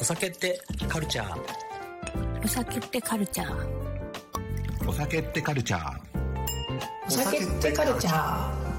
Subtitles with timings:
[0.00, 1.38] お酒ってカルチャー？
[2.42, 4.88] お酒ってカルチャー？
[4.88, 6.00] お酒ってカルチャー。
[7.06, 8.70] お酒ってカルチャー。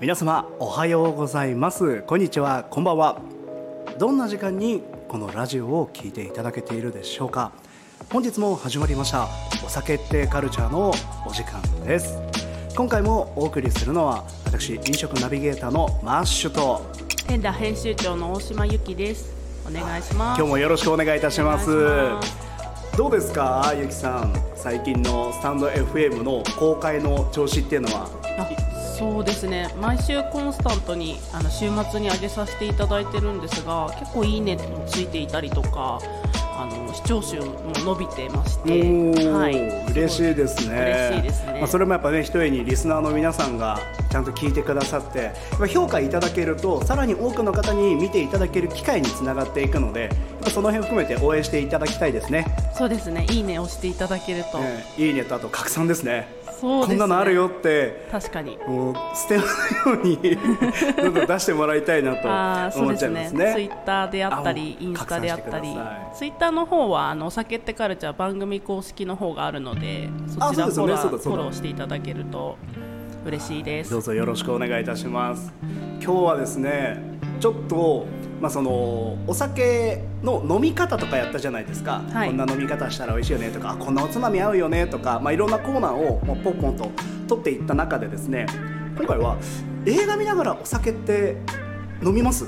[0.00, 2.02] 皆様おはようございます。
[2.02, 2.64] こんにちは。
[2.64, 3.20] こんばんは。
[3.96, 7.52] どんな時間にこのラジオを聞いていただけているでしょうか？
[8.10, 9.28] 本日も始まりました。
[9.64, 10.92] お酒ってカルチャーの
[11.26, 12.18] お時間です。
[12.76, 16.82] 今回もお送りするのは私飲食ナビゲーターのマッシュと
[17.26, 19.32] テンダ編集長の大島由紀です。
[19.68, 20.38] お願いします。
[20.38, 21.66] 今日もよろしくお願いいたします。
[22.96, 24.32] どうですかゆきさん？
[24.54, 28.08] 最近のスタンド FM の公開の調子っていうのは？
[28.38, 28.48] あ
[28.96, 29.74] そうですね。
[29.80, 35.98] 毎週コンスタントにあの週末に上げさせていただいてるんですが結構いいねもついていたりとか
[36.56, 37.54] あの視聴数も
[37.84, 38.70] 伸びてまして、
[39.28, 41.10] はい、嬉しいですね。
[41.10, 41.58] 嬉しいですね。
[41.60, 43.78] まあ、それもやっぱね一重にリスナーの皆さんが
[44.10, 45.32] ちゃんと聞いてくださって
[45.72, 50.10] 評価いただけるとさらに多くの方に見ていただける機会につながっていくので
[50.50, 52.46] その辺含めて応援していただきたいですね。
[52.74, 53.26] そうですね。
[53.30, 56.28] いいね押していただけると、ねいいねとあと拡散ですね。
[56.60, 56.86] そうね。
[56.86, 58.06] こんなのあるよって。
[58.10, 58.58] 確かに。
[58.66, 59.42] もう捨ての
[59.94, 60.18] ように
[60.96, 63.52] どんどん出してもらいたいなと思っちゃいますね。
[63.54, 65.68] ツイッターであったりあインスタであったり。
[66.14, 72.56] ツイッターの方はあのお酒ってカルチャー番組公式の方があるのでそちらフォローそうだそうだフォローしていただけると
[73.26, 73.90] 嬉しいです。
[73.90, 75.52] どうぞよろしくお願いいたします。
[76.02, 77.02] 今日はですね
[77.40, 78.06] ちょっと
[78.44, 82.28] まあそのお酒の飲み方とかやったじゃないですか、はい。
[82.28, 86.90] こんな飲み方したら美味しいよねとかあこんなおつまみ合うよねとか、まあ、いろんなコーナーをもうポンポンと
[87.26, 88.44] 取っていった中でですね
[88.98, 89.38] 今回は
[89.86, 91.38] 映画見ながらお酒って
[92.04, 92.44] 飲みます？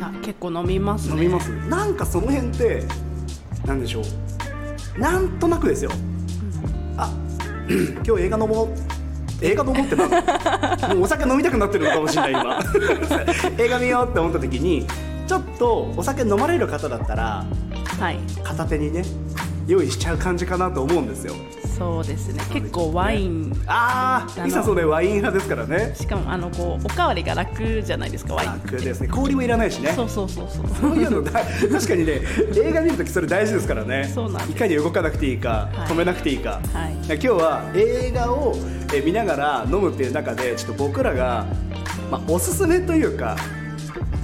[0.00, 1.16] あ結構飲みますね。
[1.16, 1.48] 飲みます？
[1.68, 2.84] なんかその辺って
[3.66, 4.98] なんでしょう。
[4.98, 5.90] なんとなくですよ、
[6.96, 7.12] あ
[8.06, 8.68] 今日映画飲もう。
[9.42, 10.08] 映画飲もうってな
[10.94, 12.58] もうお酒飲みたくなってるのかもしれない今。
[13.58, 14.86] 映画見ようって思った時に
[15.26, 17.44] ちょっとお酒飲まれる方だったら
[18.00, 18.18] はい。
[18.44, 19.04] 片手にね
[19.66, 21.34] 用意しちゃう感じかなと思うんですよ。
[21.76, 22.42] そうですね。
[22.52, 25.92] 結構ワインああいさんそうねワイン派ですからね。
[25.94, 29.08] しかもあのこうおかわりが楽じゃないですかワイン楽ですね。
[29.08, 29.92] 氷もいらないしね。
[29.92, 30.66] そうそうそうそう。
[30.80, 31.32] そういうのだ
[31.70, 32.20] 確かにね
[32.54, 34.10] 映画見るときそれ大事ですからね。
[34.14, 35.90] そうなんいかに動かなくていいか、はい。
[35.90, 36.92] 止めなくていいか、はい。
[37.06, 38.56] 今日は映画を
[38.94, 41.44] え見ながら飲むっていう中でちょっと僕らが、
[42.10, 43.36] まあ、おすすめというか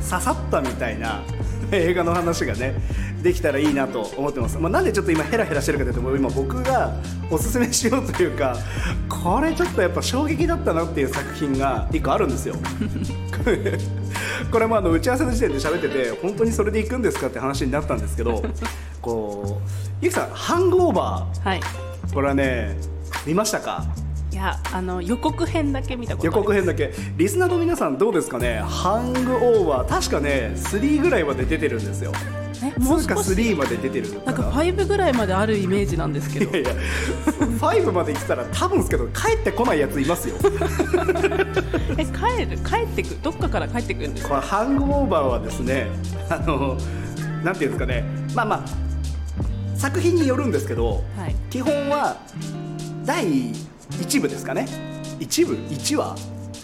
[0.09, 1.23] 刺さったみたいな
[1.71, 2.75] 映画の話がね
[3.23, 6.93] できたらいいなと思ってます、まあ、なんでちょっと今ヘラヘラしてるかというと今僕が
[7.31, 8.57] おすすめしようというか
[9.09, 12.57] これちょっとやっぱ衝撃だったなっていう作品が1個あるんですよ。
[14.51, 18.43] これもあの打ち合わせの時点で喋ってて本当にそれで行くんですかって話になったんですけど
[19.01, 19.71] こう
[20.05, 21.61] ゆきさんハングオーバはい。
[21.61, 22.77] ーこれはね
[23.27, 23.87] 見ましたか？
[23.97, 24.02] い
[24.43, 26.93] やあの予告編だけ見たことあ予告編だけ。
[27.17, 28.59] リスナーの皆さんどうですかね？
[28.61, 29.89] ハングオーバー。
[29.89, 32.13] 確かね3ぐらいまで出てるんですよ。
[32.65, 34.33] えもう2か少し3まで出てるな。
[34.33, 36.51] んか5ぐらいまであるイメージなんですけど。
[36.51, 36.71] いやいや
[37.61, 40.37] 5まで行ってたら多分ですけど帰ってこないやついますよ。
[41.99, 44.37] え帰る帰ってくどっかから帰ってくるんですか？
[44.37, 45.87] これハングオーバーはですね
[46.29, 46.77] あの
[47.45, 48.05] なんていうんですかね。
[48.35, 48.65] まあまあ
[49.77, 51.35] 作品によるんですけどはい。
[51.51, 52.17] 基本は
[53.05, 53.53] 第
[54.01, 54.67] 1部ですかね。
[55.21, 56.17] 1部？1話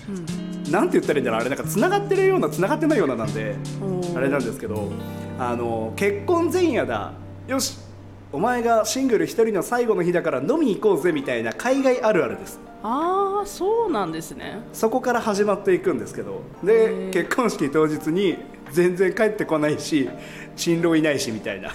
[0.08, 0.72] うん。
[0.72, 1.40] なんて言ったらいいんだろう。
[1.40, 3.56] あれなんか繋がってるような繋がってないようななんで
[4.14, 4.90] あれなんですけど
[5.38, 7.12] あの結婚前夜だ。
[7.46, 7.78] よし。
[8.30, 12.60] お前がシングル一人の最後の日だから飲み行こうぜみたいな海外あるあるです。
[12.82, 14.60] ああそうなんですね。
[14.72, 16.42] そこから始まっていくんですけど。
[16.62, 17.12] へでー。
[17.12, 18.36] 結婚式当日に
[18.72, 20.08] 全然帰ってこないし
[20.56, 21.70] 新郎いないしみたいな。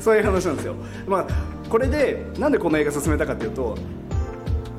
[0.00, 0.76] そういう話なんですよ、
[1.06, 1.26] まあ、
[1.68, 3.76] これでなんでこの映画進めたかっていうと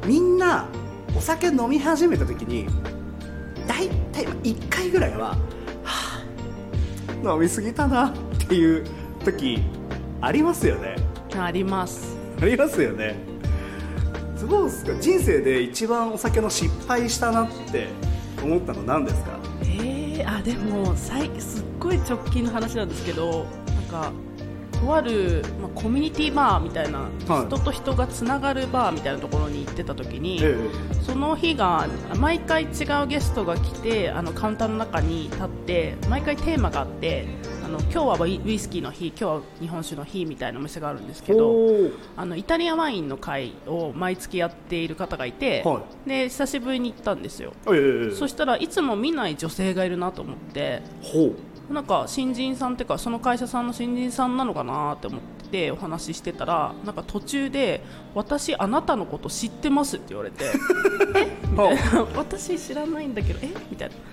[0.06, 0.68] みんな
[1.18, 2.66] お酒飲み始めた時に
[3.68, 5.36] 大体1回ぐらいは、
[5.84, 6.24] は
[7.26, 8.14] あ、飲みすぎたなっ
[8.48, 8.86] ていう
[9.26, 9.62] 時
[10.22, 10.96] ありますよね。
[11.38, 12.16] あります。
[12.42, 13.16] ありますよね。
[14.50, 14.94] どうですか？
[15.02, 17.90] 人生で一番お酒の失敗したなって
[18.42, 19.38] 思ったの何ですか？
[20.18, 24.12] えー、あでもさいすっごい直近の話なんですけどなんか
[24.80, 27.48] とある、まあ、コミュニティバーみたいな、はい。
[27.48, 30.56] 人と人がつながるバーみたいなところに行ってた時に、え
[31.02, 31.88] その日が
[32.18, 32.68] 毎回違
[33.04, 37.26] うゲストが来てあのカウンターの中に立って毎回テーマがあって
[37.68, 41.54] あの今日はウイスキーの日今日は日本酒の日みたいなお店があるんですけど
[42.16, 47.52] あのイタリアワインの会を毎月やっている方がいて、はで久しぶりに行ったんですよ。
[47.68, 50.82] ええそしたらいつも見ない女性がいるなと思って
[51.70, 55.20] なんか新人さんっていうかその会社さんの新人さんなのかなって思っ
[55.52, 57.84] てお話ししてたらなんか途中で
[58.16, 60.46] 「私あなたのこと知ってます」って言われて
[61.18, 61.38] 「え？
[61.52, 63.50] みたいな「私知らないんだけどえ？
[63.70, 63.96] みたいな「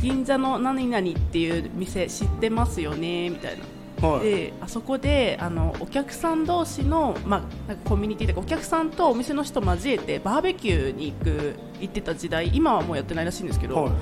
[0.00, 3.64] 銀座の何々っていう店知ってますよね」みたいな。
[4.00, 4.24] はい。
[4.24, 13.92] であそこであのお客さん同士の、まあ、なんかコミュニティとかお客さんとお店の人交えてバーベキューに行く行ってた時代今はもうやってないらしいんですけど、はい。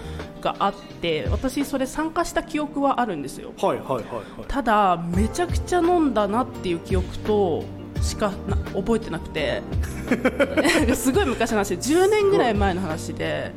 [0.41, 3.53] があって私それ参加した記憶はあるんですよ。
[3.61, 4.25] はいはいはいはい。
[4.47, 7.65] ただめちゃくちゃ飲んだなっていう記憶と
[8.01, 9.63] しかな覚えてなくて。
[10.95, 11.77] すごい昔の話。
[11.77, 13.53] で10年ぐらい前の話で。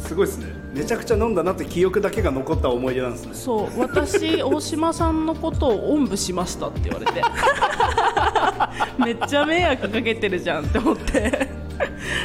[0.00, 3.34] すごいですねめちゃくちゃ飲んだなって記憶だけが残った思い出なんですね。
[3.34, 7.22] そう私大島さんのことをおんぶしましたって言われて。
[8.98, 11.62] めっちゃ迷惑かけてるじゃんって思って。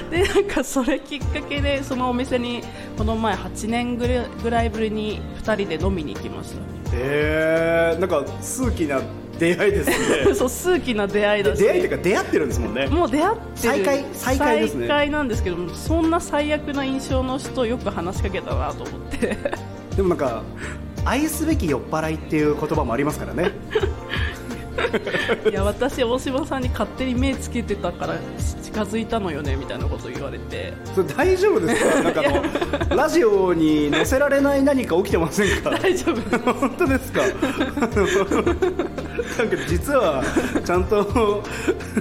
[0.09, 2.61] でなんかそれきっかけでそのお店に
[2.97, 6.61] この前8年ぐらいぶりに2人で飲みに行きました。
[6.93, 9.01] えー、なんか数奇な
[9.39, 9.89] 出会いです
[10.27, 10.33] ね。
[10.35, 11.59] そう数奇な出会いだし。
[11.59, 12.87] 出会いっていうか出会ってるんですもんね。
[12.87, 13.43] もう出会ってる。
[13.55, 14.87] 再会再会ですね。
[14.87, 19.37] 再会なんですけどもそんな最悪な印象の人よく話しかけたなと思って。
[19.95, 20.43] でもなんか
[21.05, 23.51] 愛すべき酔っ払いっていう言葉もありますからね
[25.49, 28.15] いや私大島さんに勝手に目つけてたから
[28.63, 30.73] 近づいたのよねみたいなこと言われて。
[30.93, 32.01] それ大丈夫ですか？
[32.03, 32.21] なんか
[32.89, 35.71] あのラジオに載せられない何か起きてませんか？
[35.71, 37.21] 大丈夫本当ですか？
[39.37, 40.23] なんか実は
[40.65, 41.43] ちゃんと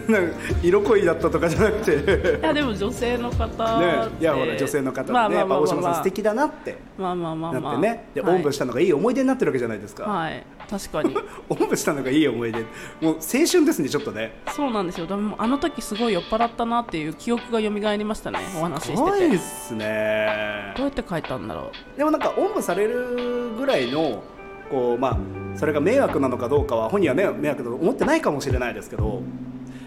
[0.09, 2.39] なんか色恋だったとかじゃなくて。
[2.41, 3.87] いやでも女性の方ね
[4.21, 7.63] いやほら女性の方でね、まあまあまあまあ大島さん素敵だなってまあまあまあまあ。
[7.63, 10.43] なってね、で、はいおんぶしたのがいい思い出になってるわけじゃないですか、はい。
[10.71, 11.17] 確かに。
[11.49, 12.59] おんぶしたのがいい思い出
[13.01, 14.33] もう青春ですねちょっとね。
[14.55, 15.07] そうなんですよ。
[15.07, 19.35] でもあの時すごい酔っ払ったなっていう記憶が蘇りましたねお話しすごしてて。
[19.35, 20.73] いっすね。
[20.77, 24.23] どうやって書いたんだろでもなんかおんぶされるぐらいの
[24.71, 25.19] こうまあ
[25.57, 29.23] それが迷惑なのかどうかは本人はね迷惑だと思ってないかもしれないですけど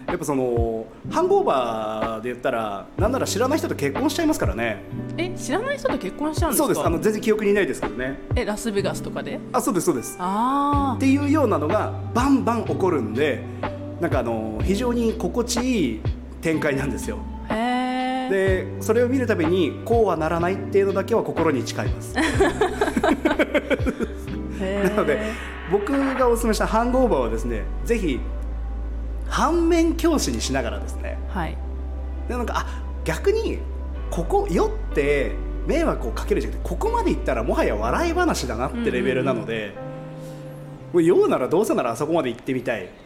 [0.10, 4.82] やっぱそのハンゴーバーで言ったらなんなら知らない人と結婚しちゃいますからね。
[5.18, 6.66] うえ知らない人と結婚しちゃうんですか？
[6.66, 6.86] そうです。
[6.86, 8.18] あの全然記憶にないですけどね。
[8.36, 9.40] えラスベガスとかで？
[9.54, 10.16] あそうですそうです。
[10.20, 13.44] あっていうようなのがバンバン起こるんで
[14.02, 16.02] なんかあの非常に心地いい
[16.42, 17.20] 展開なんですよ。
[17.50, 22.16] あへえでそれを見るたびにこうはならないっていうのだけは心に誓います。
[24.84, 25.20] なので
[25.72, 28.20] 僕がお勧めしたハングオーバーはですねぜひ
[29.30, 31.18] 反面教師にしながらですね。
[31.30, 31.58] はい。
[32.28, 33.60] でなんかあ逆に
[34.10, 35.32] ここ酔って
[35.68, 39.74] 迷惑をかけるじゃなくてここまでいったらもはや笑い話だなってレベルなので、
[40.94, 42.90] もう酔うならどうせならあそこまで行ってみたい。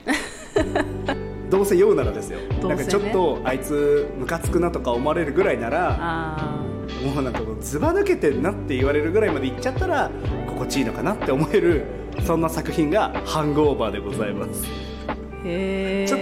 [1.50, 2.68] どうせ酔うならですよ、ね。
[2.68, 6.64] なんかちょっとあいつムカつくなとか思われるぐらいならあ
[7.04, 10.10] もうなんかずば抜けてんなって言われるぐらいまで行っちゃったら
[10.48, 11.84] 心地いいのかなって思える
[12.26, 14.93] そんな作品が「ハングオーバー」でございます
[15.44, 16.20] ちょっ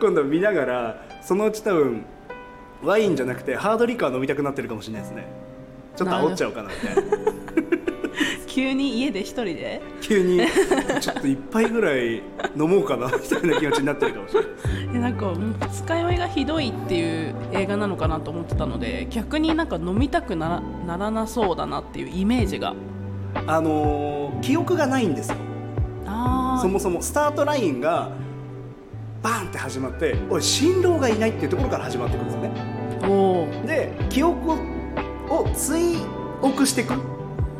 [0.00, 2.04] と今度見ながらそのうち多分
[2.82, 5.26] ワインじゃなくてハードリカー飲みたくなってるかもしれないですね。
[5.96, 7.02] ちょっと煽っちゃおうかなみたいな。
[8.46, 9.82] 急に家で一人で？
[10.00, 10.40] 急に
[11.00, 12.22] ちょっと一杯ぐらい
[12.56, 14.46] 飲もうかなみたいな気持ちになってるかもしれな
[14.98, 22.74] い なんかもう二日酔いがひどいっていう映画なのかなと思ってたので逆になんか飲みたくならならなそうだなっていうイメージが。
[23.46, 25.36] あのー記憶がないんですよ。
[26.06, 28.10] あそもそもスタートラインが
[29.24, 32.50] バーンって始まっておい新郎がいないっていうところから始まっていくんですよね。
[33.66, 34.54] で記憶を
[35.30, 35.96] を追
[36.42, 36.92] 憶していく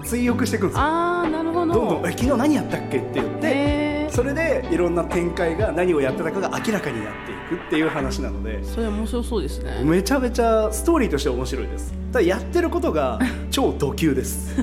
[0.04, 0.82] 追憶していくんですよ。
[0.84, 1.72] あーなるほど。
[1.72, 7.14] どんどん「え昨日何やったっけ?」って言ってそれでいろんな展開が何をやってたかが明らかになっ
[7.48, 9.82] ていくっていう話なのでそれ面白そうですね。
[9.84, 11.94] めちゃめちゃストーリーとして面白いです。
[12.12, 13.18] ただやってることが
[13.50, 14.54] 超ド級です。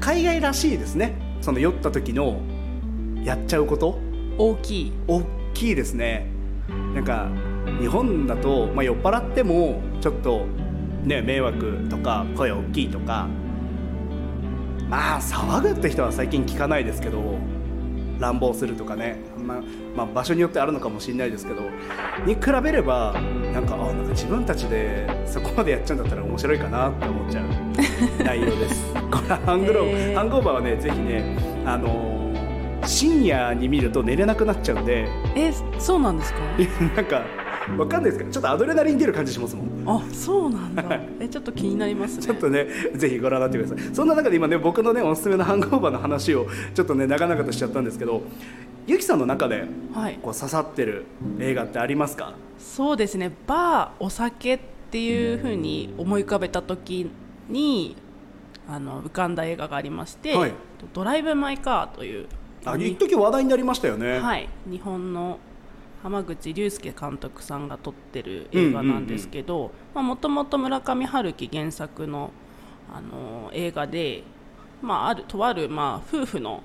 [0.00, 1.16] 海外らしいですね。
[1.40, 2.36] その酔った時の
[3.24, 3.98] やっちゃうこと
[4.38, 4.92] 大きい。
[5.06, 5.22] 大
[5.54, 6.34] きいですね。
[6.94, 7.28] なんか
[7.80, 10.46] 日本だと、まあ、酔っ払ってもちょっと
[11.02, 13.28] ね迷惑とか声大きいとか
[14.88, 17.38] まあ騒ぐって人は最近聞かないですけど
[18.18, 19.62] 乱暴するとかね、まあ
[19.96, 21.62] まあ、場所によってあるのかもしれないですけど
[22.24, 23.12] に比べれば
[23.52, 27.44] なんかあなんか自分たちでそこまでやっちゃうんだったら面白いかなって思っちゃう
[28.24, 28.94] 内容です。
[29.10, 30.14] これハングロへーー。
[30.14, 31.36] ハングオーバーはねぜひね
[31.66, 32.13] あのー
[32.86, 35.08] 深夜に見ると寝れなくなっちゃうんで。
[35.34, 36.38] えそうなんですか？
[36.96, 37.22] なんか
[37.78, 39.84] わかんないですけどちょっとアドレナリン出る感じしますもん。
[39.86, 41.00] あそうなんだ。
[41.20, 42.22] えちょっと気になりますね。
[42.22, 43.94] ちょっとねぜひご覧になってください。
[43.94, 48.22] そんな中で今ね僕のねおすすめのハングオーバーの話をちょっとね長々としちゃったんですけど
[48.86, 49.64] ゆきさんの中で
[49.94, 50.18] はい。
[50.22, 51.06] こう刺さってる
[51.38, 52.34] 映画ってありますか？
[52.58, 53.32] そうですね。
[53.46, 54.60] バーお酒っ
[54.90, 57.10] ていうふうに思い浮かべた時
[57.48, 57.96] に
[58.68, 60.52] あの浮かんだ映画がありまして、はい。
[60.92, 62.26] ドライブ・マイ・カーという
[62.64, 64.18] あ一時話題になりましたよね。
[64.18, 65.38] はい、日本の
[66.02, 72.30] 浜口竜介監督さんが撮ってる映画なんですけどもともと村上春樹原作の、
[72.92, 74.22] あの映画で、
[74.82, 76.62] まあ、あるとある、まあ、夫婦の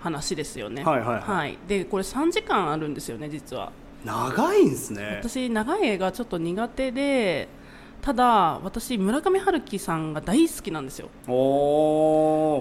[0.00, 1.58] 話ですよね、はいはいはい。
[1.68, 3.70] でこれ3時間あるんですよね実は。
[4.04, 5.20] 長いんですね。
[5.22, 7.48] 私長い映画ちょっと苦手で
[8.02, 11.08] ただ私村上春樹さんが大好きなんですよ。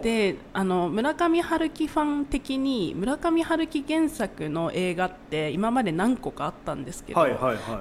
[0.04, 7.28] であの村上春樹ファン的に村上春樹原作の映画って今まで何個かあったんですけど、ま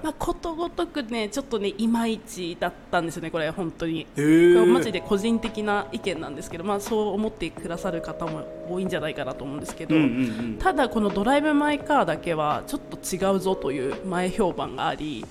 [0.05, 4.07] あ、ことごとくねちょっとねいまいちだったんですよねこれ本当に。
[4.15, 9.95] これマジで個人的な意見なんですけど、まあ、そう思ってくださる方も多いんじゃないかなと思うんですけど、
[10.59, 15.25] ただこの「ドライブ・マイ・カー」だけはちょっと違うぞという前評判があり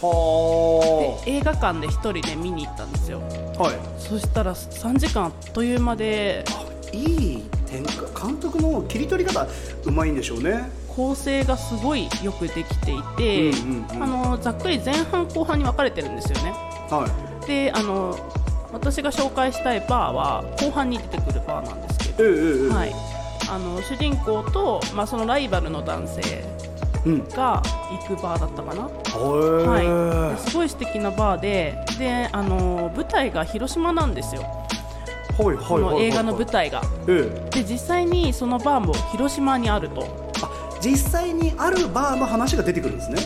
[0.00, 3.22] では映画館で1人で見に行ったんですよ。
[3.58, 3.74] あはい。
[3.98, 6.44] そしたら3時間あっという間で
[6.92, 7.96] いい展開
[8.28, 9.46] 監督の切り取り方
[9.84, 10.70] うまいんでしょうね。
[10.88, 14.02] 構成がすごいよくできていて、うんうんうん。
[14.02, 16.50] あのざっくり前半後半に分かれてるんですよね。
[16.90, 17.06] は
[17.46, 18.16] であの
[18.72, 22.94] 私が紹介したいバーは後半に出てくるバーなんですけいど、ええええはい、
[23.50, 26.55] あの主人公と、まあ、そのライバルの男性うん
[27.34, 36.82] が行くバーだったかな、ははい、すごい素敵なバーでであの舞台が広島なんですよ、いはいはいこの映画の舞台が。
[37.06, 37.62] ええ。
[37.62, 40.06] で実際にそのバーも広島にあると。
[40.42, 43.18] あ実際にあるバーの話が出てくるんですね。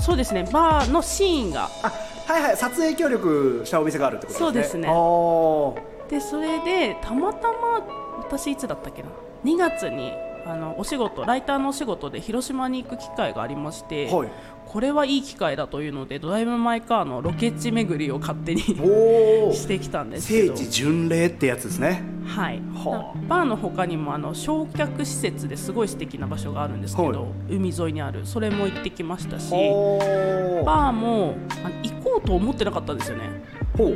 [0.00, 0.44] そうですね。
[0.52, 1.68] バーのシーンが。
[1.82, 1.92] あ
[2.26, 2.56] はいはい。
[2.56, 4.86] 撮影協力したお店があるってことですね。
[4.88, 5.76] そ
[6.10, 6.48] うですね。
[6.50, 7.82] でそれでたまたま
[8.18, 9.08] 私いつだったっけな
[9.44, 10.12] ？2月に
[10.48, 14.28] あのお仕事ライターのお仕事で広島に行く機会がありまして、はい。
[14.64, 18.60] これはいい機会だというのでドライブ・マイ・カーのロケ地巡りを勝手に
[19.54, 20.56] してきたんですけど。
[20.56, 22.02] 聖地巡礼ってやつですね。
[22.26, 23.18] はい、はあ。
[23.26, 27.14] バーの他にもあの焼却施設ですごい素敵な場所があるんですけど、は
[27.50, 27.56] い。
[27.56, 28.26] 海沿いにある。
[28.26, 31.36] それも行ってきましたしバーも
[31.82, 33.24] 行こうと思ってなかったんですよね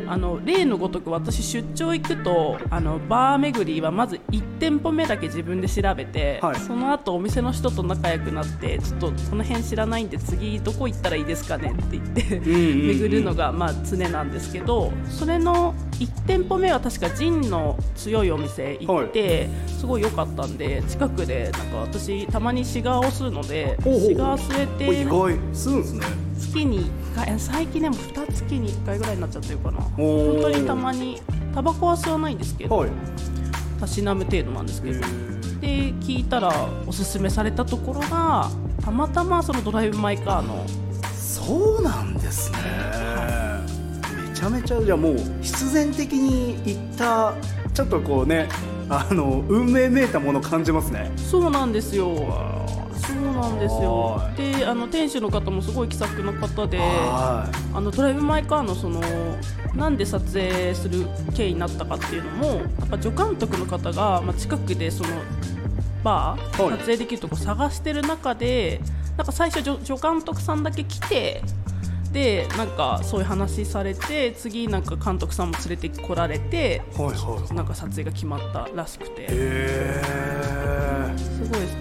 [0.06, 6.56] あの例のごとく私出張行くとあのバー巡りはまず1店舗目だけ自分で調べて、はい。
[6.56, 25.12] その後お店の人と仲良くなってちょっとこの辺知らないんで次どこ行ったらいいですかねって言って、巡るのがまあ常なんですけどそれの1店舗目は確かジンの強いお店行って、すごい良かったんで近くでなんか私たまにシガーを吸うのでシガー吸えてお意外。
[25.52, 26.06] 吸うんですね。
[26.38, 29.80] 月に1回最近でも2月に1回ぐらいになっちゃってるかな。
[29.80, 31.20] 本当にたまに
[31.54, 32.90] タバコは吸わないんですけど、はい。
[33.80, 34.98] たしなむ程度なんですけど。
[34.98, 35.00] へ
[35.62, 35.68] で
[36.00, 36.52] 聞いたら
[36.86, 38.50] おすすめされたところが
[38.84, 40.66] たまたまそのドライブ・マイ・カーの
[41.14, 42.58] そうなんですね。
[44.28, 47.34] めちゃめちゃじゃあもう必然的に行った
[47.72, 48.48] ちょっとこうね
[48.88, 51.12] あの運命めいたもの感じますね。
[51.16, 52.12] そうなんですよ
[53.32, 53.94] そうなんですよ。
[54.18, 59.00] はであの店主の方もすごい気さくな方ではあのドライブ・マイ・カーのその
[59.74, 65.10] なんで撮影する経緯になったかっていうのもやっぱ助監督の方が、まあ、近くでその
[66.04, 66.72] バー、はい。
[66.72, 68.80] 撮影できるとこ探してる中で
[69.16, 71.42] なんか最初助助監督さんだけ来て
[72.12, 77.54] でなんかそういう話されて次なんか監督さんも連れてこられていはいはい。
[77.54, 79.28] なんか撮影が決まったらしくて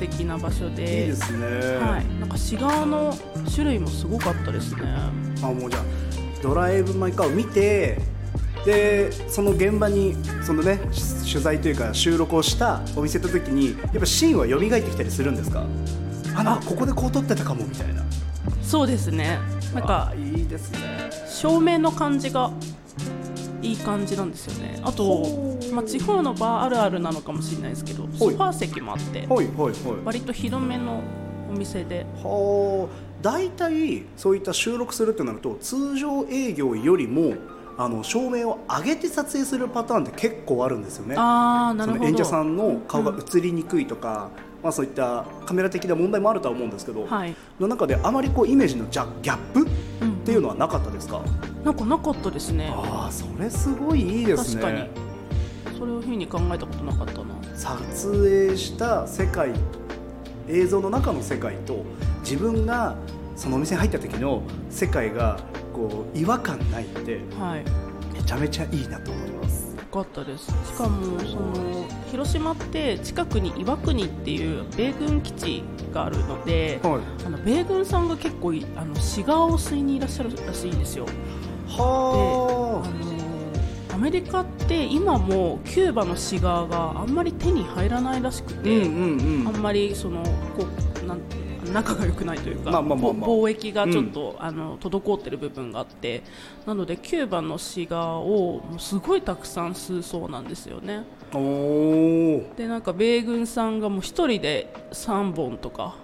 [0.05, 1.01] へすごい素敵な場所えで。
[1.01, 1.45] いいですね、
[1.77, 3.13] はい、なんかシガーの
[3.49, 4.81] 種類もすごかったですね。
[5.43, 5.83] あもうじゃあ
[6.41, 7.99] ドライブ・マイ・カーを見て
[8.65, 15.65] でその現場にそのねし取材というか収録をしたお店行った時にやっぱシーンは蘇ってきたりするんですか？
[16.35, 18.03] あここでこう撮ってたかもみたいな。
[18.61, 19.39] そうですね。
[19.73, 21.09] なんかあいいですね。
[21.27, 22.51] 照明の感じが
[23.61, 24.79] いい感じなんですよね。
[24.83, 29.73] あとほ、まあ、地方のバーあるあるなのかもしれないですけどソファー席もあってはいはいはい。
[30.03, 31.01] 割と広めの
[31.49, 32.05] お店で。
[32.23, 33.11] はあ。
[33.21, 37.35] 大体そういった収録するってなると通常営業よりも
[37.77, 41.15] あの照明を上げて撮影するパターンって結構あるんですよね。
[41.17, 42.03] ああなるほど。
[42.03, 44.29] その演者さんの顔が映りにくいとか、
[44.63, 47.35] まあ、そういったカメラ的な問題もあるとは思うんですけど、はい。
[47.59, 49.67] の中であまりこうイメージのギャギャップうん
[50.21, 51.21] っていうのはなかったですか、
[51.63, 52.71] なんかなかったですね。
[52.71, 54.77] ああそれすごいいいです確かに。
[54.81, 54.89] ね
[55.77, 57.35] それをふうに考えたことなかったな。
[57.55, 59.51] 撮影した世界
[60.47, 61.83] 映像の中の世界と
[62.21, 62.95] 自分が
[63.35, 65.39] そのお店に入った時の世界が
[65.73, 67.63] こう違和感ないってはい。
[68.13, 69.31] めちゃめちゃいいなと思います。
[69.31, 69.40] よ
[69.91, 70.45] かったです。
[70.47, 77.25] しかもその広島って近くに岩国っていう米軍基地があるので、はい。
[77.25, 81.05] あの米軍さんが結構いあのシガーを吸いにいらっしゃるらしいんですよ。
[81.05, 81.11] で
[81.77, 82.85] あはの
[83.93, 89.47] アメリカって今もキューバのシガーがあんまり手に入らないらしくて、うんうん。
[89.47, 90.23] あんまりその
[90.57, 90.65] こ
[91.03, 91.19] うなん
[91.71, 93.27] 仲が良くないというか、まあまあまあまあ。
[93.27, 96.23] ぼ貿易がちょっと、あの滞ってる部分があって
[96.65, 101.03] なのでキューバのシガーをすごいたくさん吸うそうなんですよね。
[102.57, 105.95] でなんか米軍さんがもう一人で3本とか、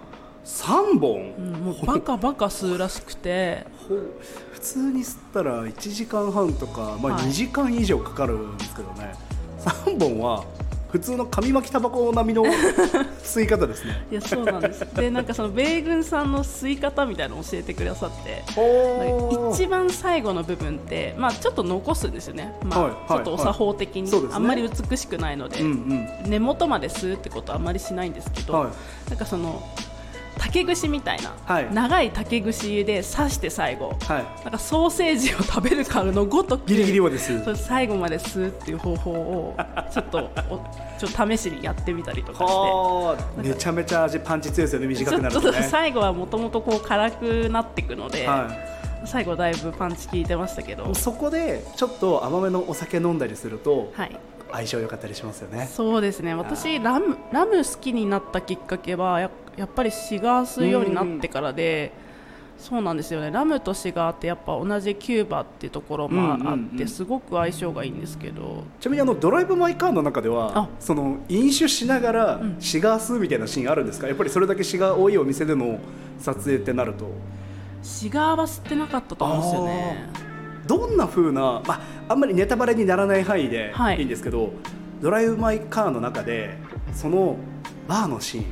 [0.44, 3.66] 3本、うんもうバカバカ吸うらしくて。
[4.52, 7.24] 普通に吸ったら1時間半とか、まあ、はい。
[7.24, 9.14] 2時間以上かかるんですけどね、
[9.58, 10.44] 3本は
[10.90, 12.44] 普通の紙巻きタバコ並みの
[13.22, 14.06] 吸い方ですね。
[14.10, 14.86] いやそうなんです。
[14.94, 18.42] でなんかその米軍さんの吸い方みたいなのを教えてくださって。
[18.56, 24.36] お一番最後の部分って、まあ、ちょっと残すんですよね、まあはいはいちょっとお作法的に、そうですね。
[24.36, 26.30] あんまり美しくないので、うんうん。
[26.30, 29.10] 根元まで吸うってことはあんまりしないんですけど、はい。
[29.10, 29.62] なんかその
[30.38, 31.72] 竹串みたいな、はい。
[31.72, 34.44] 長い竹串で刺して最後、はい。
[34.44, 39.56] なんかソーセージを食べるかのごとくギリギリまで吸うそう最後まで吸うっていう方法を
[39.92, 40.58] ちょっとお
[40.98, 42.44] ちょっと試しにやってみたりとかして。
[42.44, 43.42] はあ。
[43.42, 48.50] めちゃめちゃ味パンチ強いですよね短くなるちょっととね最後はもともとこう辛くなっていくので、は
[49.04, 50.90] 最後だいぶパンチ効いてましたけど。
[50.90, 54.18] い、そこでちょっと甘めのお酒飲んだりするとはい、
[54.52, 55.68] 相性良かったりしますよね。
[55.72, 56.34] そうですね。
[56.34, 61.92] 私ラムラム好きになったきっかけはややっぱりシガー吸うようになってからで、
[62.58, 63.30] そうなんですよね。
[63.30, 68.64] ラムとシガーってやっぱ同じキューバっていうところもあって、すごく相性がいいんですけど。
[68.80, 72.56] ちなみにあのドライブ・マイ・カーの中ではあその飲酒しながらん。
[72.58, 74.06] シガー吸うみたいなシーンあるんですか？
[74.06, 75.78] やっぱりそれだけシガー多いお店での
[76.18, 77.06] 撮影ってなると。
[77.82, 80.27] シガーは吸ってなかったと思うんですよね
[80.68, 83.98] どんな風な、まあ、あんまりネタバレにならない範囲ではい。
[83.98, 84.52] いいんですけど、
[85.02, 86.56] ドライブ・マイ・カーの中で
[86.94, 87.36] その
[87.88, 88.44] バーのシーン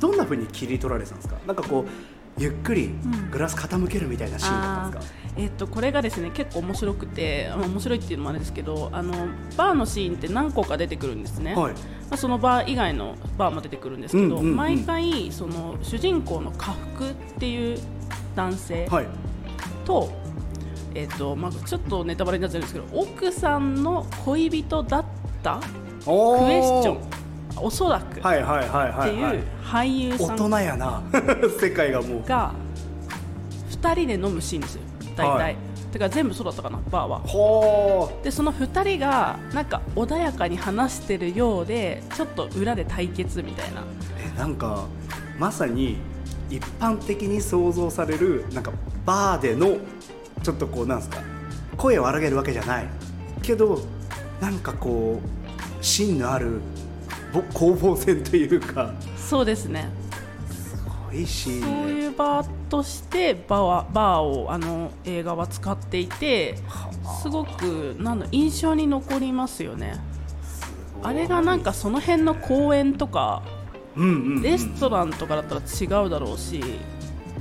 [0.00, 1.36] どんな風に切り取られてたんですか？
[1.46, 3.30] なんかこうゆっくりん。
[3.30, 5.42] グラス傾けるみたいなシーンだったんですか、あー。
[5.42, 9.12] えっとこれがですね結構面白くて面白いっていうのもあれですけどあの
[9.56, 11.72] バーのシーンって何個か出てくるんですね、はい。
[11.72, 11.78] ま
[12.10, 14.56] あ、そのバー以外のバーも出てくるんですけど、うんうんうん。
[14.56, 17.78] 毎回その主人公の家福っていう
[18.34, 19.06] 男性はい。
[19.84, 20.10] と,、
[20.96, 25.04] えっとまあ、ちょっとネタバレになっちゃうんですけど奥さんの恋人だっ
[25.42, 25.60] た
[26.02, 26.98] クおエスチョン。
[27.58, 28.18] おそらく。
[28.18, 30.36] っはいはいはいてはい、う俳優大さん。
[30.36, 31.02] 人やな。
[31.60, 32.26] 世界がもう。
[32.26, 32.52] が
[33.70, 34.82] 2人で飲むシーンですよ。
[35.16, 35.56] 大体、はい。
[35.92, 37.18] てか全部そうだったかなバーは。
[37.20, 43.82] ほでその2人がなんか穏やかに話してるようでちょっと裏で対決みたいな。
[44.18, 44.84] えなんか
[45.38, 45.98] まさに
[46.48, 48.72] 一般的に想像されるなんか
[49.04, 49.76] バーでの
[50.46, 51.18] ちょっとこうなんですか
[51.76, 52.86] 声を荒げるわけじゃない。
[53.42, 53.80] けど
[54.40, 56.60] なんかこう芯のある
[57.32, 58.94] ぼ攻防戦というか。
[59.16, 59.88] そうですね。
[60.48, 60.76] す
[61.10, 61.60] ごいし。
[61.60, 66.54] そういうバーとしてバーはバーをあの映画は使っていて
[67.20, 69.96] すごくなんだ印象に残りますよね。
[71.02, 73.42] あれがなんかその辺の公園とか
[73.96, 74.42] うんうんうん。
[74.42, 76.62] レストランとかだったら違うだろうし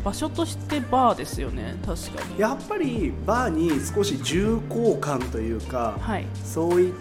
[0.06, 1.76] 場所としてバーですよね。
[1.84, 2.40] 確かに。
[2.40, 6.28] やっぱりバーに少し重厚感というか、はい。
[6.44, 6.94] そういっ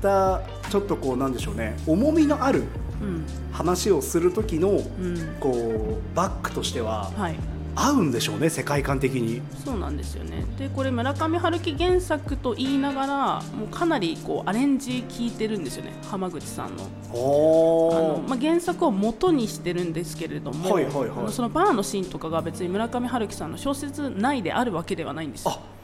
[0.00, 1.76] たちょっとこうなんでしょうね。
[1.86, 2.64] 重みのある
[3.02, 3.26] うん。
[3.52, 5.36] 話をする時のうん。
[5.38, 7.36] こうバックとしてははい
[7.80, 9.40] 合うんでしょうね世界観的に。
[9.64, 10.44] そうなんですよね。
[10.58, 16.88] でこれ村上春樹原作と言いながらもうかなりこうアレンジ効いてるんですよね浜口さんの。
[17.12, 21.32] おあの、まあ、原作を元にしてるんですけれども、はいはいはい。
[21.32, 25.44] そのバーのシーンとかが別に村上春樹さんの小説内であるわけではないんです。
[25.44, 25.78] よあ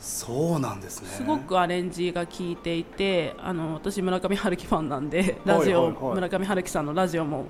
[0.00, 1.08] そうなんですね。
[1.08, 6.02] すごくアレンジが効いていてあの私村上春樹ファンなんでラジオ、はいはい。
[6.02, 7.46] はい村上春樹さんのラジオも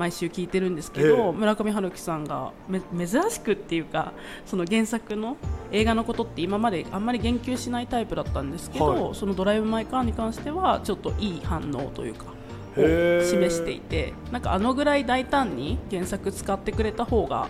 [0.00, 1.32] 毎週聞いてるんですけど、ええ。
[1.32, 4.14] 村上春樹さんがめ珍しくっていうか
[4.46, 5.36] その原作の
[5.72, 9.14] 映画のことって今まであんまり言及しないタイプだったんですけど、はい。
[9.14, 12.24] その「ドライブ・マイ・カー」に関してはちょっといい反応というか
[12.78, 17.48] を示していてなんかあのぐらい大胆に原作使ってくれた方が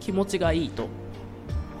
[0.00, 0.88] 気持ちがいいと。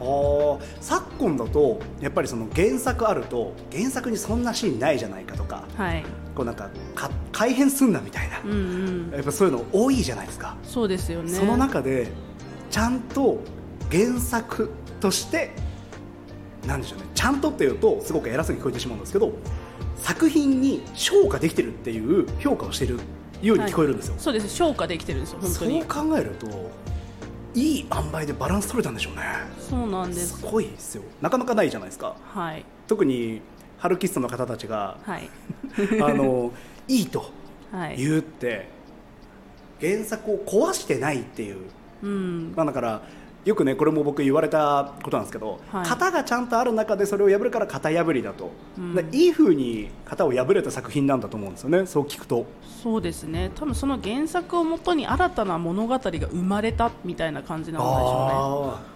[0.00, 0.60] あー。
[0.80, 9.10] 昨今だとやっぱりその原作あると原作にそんなシーンないじゃないかとかはいこうなんかか改変すんなみたいな、うんうん。
[9.12, 11.30] やっぱそういうの多いじゃないですか、そうですよね。
[11.32, 12.08] その中で
[12.70, 13.40] ちゃんと
[13.90, 14.70] 原作
[15.00, 15.52] として
[16.66, 17.04] なんでしょうね。
[17.14, 19.32] ちゃんとっていうとすごく偉そうに聞こえてしまうんですけど
[19.96, 22.98] 作品に昇華できてるっていう評価をしてる
[23.42, 24.48] ように聞こえるんですよ、そうです。
[24.48, 26.46] 消化できてるんですよ本当そうに考えると
[27.54, 29.22] いい塩梅でバランス取れたんでしょうね。
[29.60, 30.38] そうなんです。
[30.38, 31.02] すごいですよ。
[31.22, 32.16] なかなかないじゃないですか。
[32.34, 32.64] はい。
[32.88, 33.40] 特に
[33.78, 35.28] ハルキストの方たちがはい。
[36.02, 36.52] あの
[36.88, 37.30] いいと
[37.72, 37.96] はい。
[37.96, 38.68] 言うって
[39.80, 41.56] 原作を壊してないっていう、
[42.02, 42.52] うん。
[42.56, 43.02] まあ、だから
[43.44, 45.88] よくねこれも僕言われたことなんですけど、はい。
[45.88, 48.94] 型がちゃんとある中でそれを破るから型破りだと、うん。
[48.94, 52.46] でいい風に型を破れた作品なんだと思うんですよねそう聞くと。
[52.82, 53.50] そうですね。
[53.54, 58.66] 多分その原作をもとに新たな物語が生まれたみたいな感じなんでしょあー。
[58.66, 58.94] なんか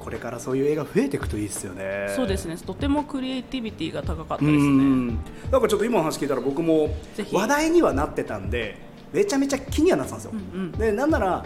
[0.00, 2.12] これからそういう映画増えていくといいですよね。
[2.16, 2.56] そうですね。
[2.56, 4.52] とてもクリエイティビティが高かったうですね。
[4.54, 5.06] ん。
[5.50, 6.88] なんかちょっと今の話聞いたら僕も
[7.32, 8.76] 話題にはなってたんで
[9.12, 10.72] めちゃめちゃ気にはなってたんですよ、うんうん。
[10.72, 11.44] でなんなら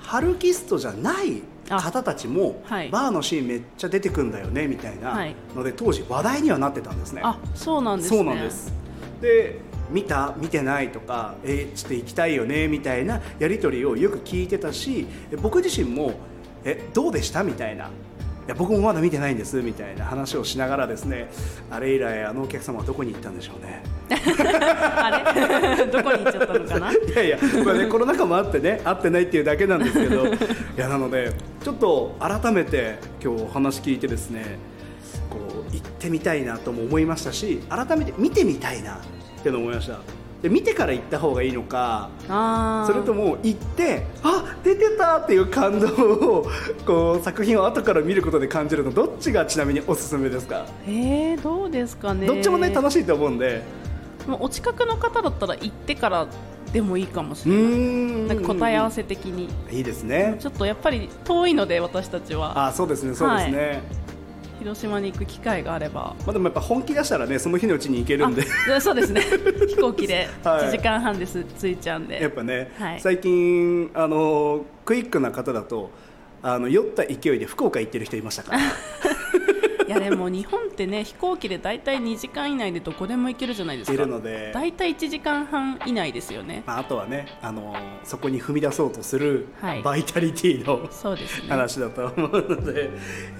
[0.00, 2.88] ハルキストじゃない方たちもあはい。
[2.90, 5.34] バーのシーンめっちゃ出てくんだよねみたいなはい。
[5.54, 7.22] ので当時話題にはなってたんですね。
[7.24, 8.16] あそうなんですね。
[8.18, 8.72] そうなんです。
[9.20, 16.12] で見た見てないとかえちょっと行きたいよねみたいなやり取りをよく聞いてたしえ僕自身も
[16.64, 17.42] えどうでした？
[17.44, 17.84] みたいな。
[17.86, 17.88] い
[18.48, 19.60] や僕もまだ見てないんです。
[19.62, 21.30] みたいな話をしながらですね
[21.70, 23.82] あれ以来あのお客様はどこに行ったんでしょうね。
[24.10, 25.24] あ
[25.76, 25.86] れ？
[25.86, 26.90] どこに行っちゃったのかな？
[26.92, 30.26] いやいや、まあね、コロナ禍もあってね会ってないっていうだけなんですけど。
[30.26, 30.30] い
[30.76, 34.58] やなのでちょっと改めて今日お話聞いてですね
[35.28, 35.36] こ
[35.70, 38.98] う行ってみたいなとも思いましたし改めて見てみたいなっ
[39.42, 39.98] ていうのを思いました
[40.42, 42.08] で見てから行った方がいいのか
[42.86, 46.46] それとも行ってあ出てたっていう感動を
[46.86, 52.26] こう作品を後から見ることで感じるのどっちがちなみにおすすめですか、えー、どうですかね。
[52.26, 53.62] どっちもね楽しいと思うんで。
[54.26, 56.26] もうお近くの方だったら行ってから
[56.72, 57.62] でもいいかもしれない。
[57.62, 58.28] ん。
[58.28, 59.48] なんか答え合わせ的に。
[59.70, 60.36] いいですね。
[60.38, 62.66] ちょっとやっぱり遠いので私たちは。
[62.66, 63.82] あそうですねそうですね、
[64.60, 66.14] 広島に行く機会があれば。
[66.24, 68.44] まあ、でもやっぱ本気出したらねその日のうちに行けるんで。
[68.74, 69.22] あそうですね。
[69.66, 70.28] 飛行機で。
[70.44, 70.66] はい。
[70.66, 73.00] 1時間半です着いちゃうんで、やっぱね、はい。
[73.00, 75.90] 最近あのクイックな方だと
[76.42, 78.58] あの酔った勢いで福岡行ってる人いましたから
[79.90, 83.92] いやでも日本ってね飛行機で大体2時間以内でどこでも行けるじゃないですか。
[83.92, 84.52] いるので。
[84.54, 86.62] 大体1時間半以内ですよね。
[86.64, 87.74] まあ、あとはねあの
[88.04, 89.82] そこに踏み出そうとするはい。
[89.82, 91.48] バイタリティの、そうですね。
[91.48, 92.90] 話だと思うので。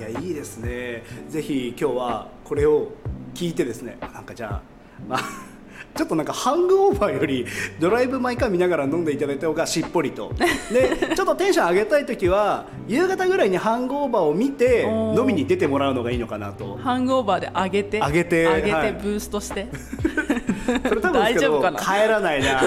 [0.01, 1.05] いやいいですね。
[1.29, 2.91] ぜひ今日はこれを
[3.33, 3.97] 聞いてですね。
[4.01, 4.63] なんかじゃあ
[5.09, 5.50] まあ
[5.97, 7.47] ちょっとなんかハングオーバーより
[7.79, 10.33] ドライブ・マイ・カー見ながら飲んでいただいた方がしっぽりと。
[10.73, 16.79] でちょっとテンション上げたい時は夕方ぐらいにハングオーバーを見て飲みに出てもらうのがいいのかなと。
[16.83, 18.93] ハングオーバーで上げて上げて上げはい。
[18.95, 19.67] てブーストして、
[20.89, 21.79] それ多分大丈夫かな？
[21.81, 22.61] 帰らないな。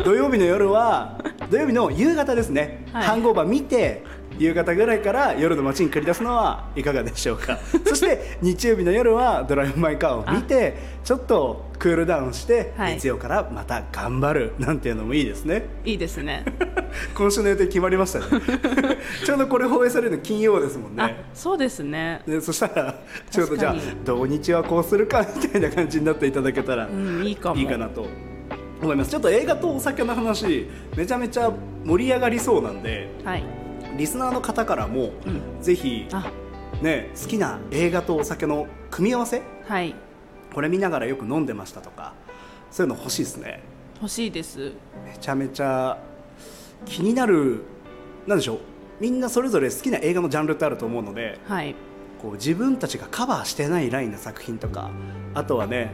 [0.02, 1.18] 土曜日の夜は
[1.50, 3.04] 土曜日の夕方ですね、はい。
[3.04, 4.02] ハングオーバー見て
[4.40, 7.58] 夕方ぐらいから夜の街に繰り出すのはいかがでしょうか。
[7.84, 12.94] そして日曜日の夜はドライブ・マイ・カーを見てちょっとクールダウンして、はい。
[12.94, 15.66] 月曜からまた頑張るなんていうのもいいですね。
[15.84, 16.44] いいですね。
[17.14, 18.24] 今週の予定決まりましたね。
[19.24, 22.22] ちょうどこれ放映されるの金曜ですもんあねそうですね。
[22.26, 22.94] でそしたら
[23.30, 23.76] ちょうどじゃあ
[24.06, 27.60] 土日はこうするかみたいな感じになっていただけたら、うんいいかも。
[27.60, 28.06] いいかなと。
[28.82, 29.10] 思います。
[29.10, 31.52] ちょっと映画とお酒の話めちゃめちゃ
[31.84, 33.59] 盛り上がりそうなんではい
[34.00, 35.62] リスナーの方からも、うん。
[35.62, 36.32] ぜひ、あ。
[36.80, 39.42] ね、好きな映画とお酒の組み合わせ？
[39.66, 39.94] はい。
[40.54, 42.14] これ見ながらよく飲んでましたとか
[42.70, 43.62] そういうの欲しいですね。
[43.96, 44.72] 欲しいです。
[45.04, 45.98] めちゃめちゃ
[46.86, 47.60] 気になる
[48.26, 48.58] なんでしょう？
[49.00, 51.74] みんなそれぞれ好きな映画のジャンルってあると思うのではい。
[52.22, 54.90] こう自分たちがカバーしてないラインの作品とか
[55.34, 55.90] あとはね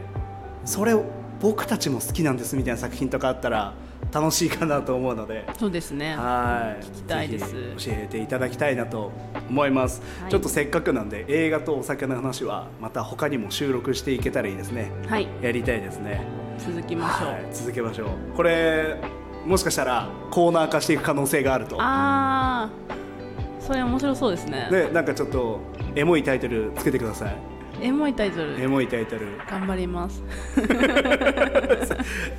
[0.63, 1.03] それを
[1.41, 3.73] 僕たちも好きなんですみたいな作品とかあったら
[4.11, 5.45] 楽しいかなと思うので。
[5.57, 6.15] そうですね。
[6.15, 6.83] はい。
[6.83, 7.53] 聞きたいです。
[7.77, 9.11] 教えていただきたいなと
[9.49, 10.31] 思います、はい。
[10.31, 14.91] ちょっとせっかくなんで映画とお酒の話はまた他にも収録していけたらいいですね。
[15.07, 15.27] はい。
[15.41, 16.21] やりたいですね。
[16.59, 17.45] 続きましょう、はい。
[17.51, 18.07] 続けましょう。
[18.35, 18.97] これ
[19.45, 21.77] もしかしたらコーナー化していく可能性があると。
[21.79, 22.69] ああ
[23.59, 24.67] それ面白そうですね。
[24.71, 25.59] でなんかちょっと
[25.95, 27.35] エモいタイトルつけてください。
[27.81, 28.59] エモいタイトル。
[28.59, 29.37] エモいタイトル。
[29.49, 30.23] 頑張ります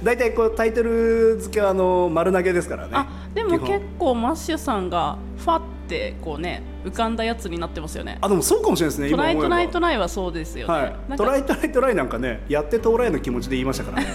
[0.02, 2.90] 大体こうタイトル付けはあの丸投げですからね。
[2.94, 8.18] あでも結構マッシュさんがファってこうね浮かんだやつになってますよね。
[8.20, 11.16] あでもそうかもしれないですねトライトライトライはそうですよね、はい。
[11.16, 14.08] トライトライトライなんかねやってトライの気持ちで言いましたからね。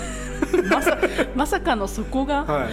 [0.69, 0.97] まさ
[1.35, 2.71] まさかのそこが、はい。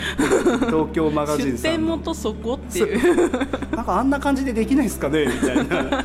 [0.66, 1.96] 東京マガジン出さんの。
[1.96, 3.30] 店元そこっていう。
[3.74, 6.04] なんかあんな感じでできないですかねみたいな。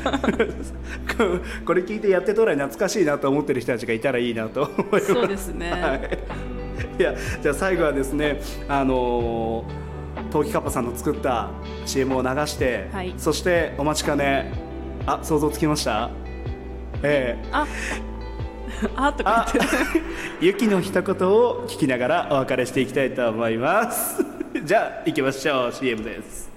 [1.64, 5.12] これ聞いてやってトライ懐かしいなと思ってる人たちがいたらいいなと思います。
[5.12, 6.18] そうですね、はい、
[6.98, 9.86] いやじゃあ最後はですねあのー
[10.30, 11.50] 陶器カッパさんの作った
[11.84, 13.12] CM を流して、はい。
[13.18, 14.50] そしてお待ちかね
[15.04, 16.10] あ想像つきました？
[17.02, 17.48] ええ。
[17.52, 17.66] あ。
[18.96, 19.76] あとかあ言って。
[20.46, 24.24] ユキ の一言を聞きながらお別れしていきたいと思います。
[24.64, 26.50] じゃあ行きましょう CM です。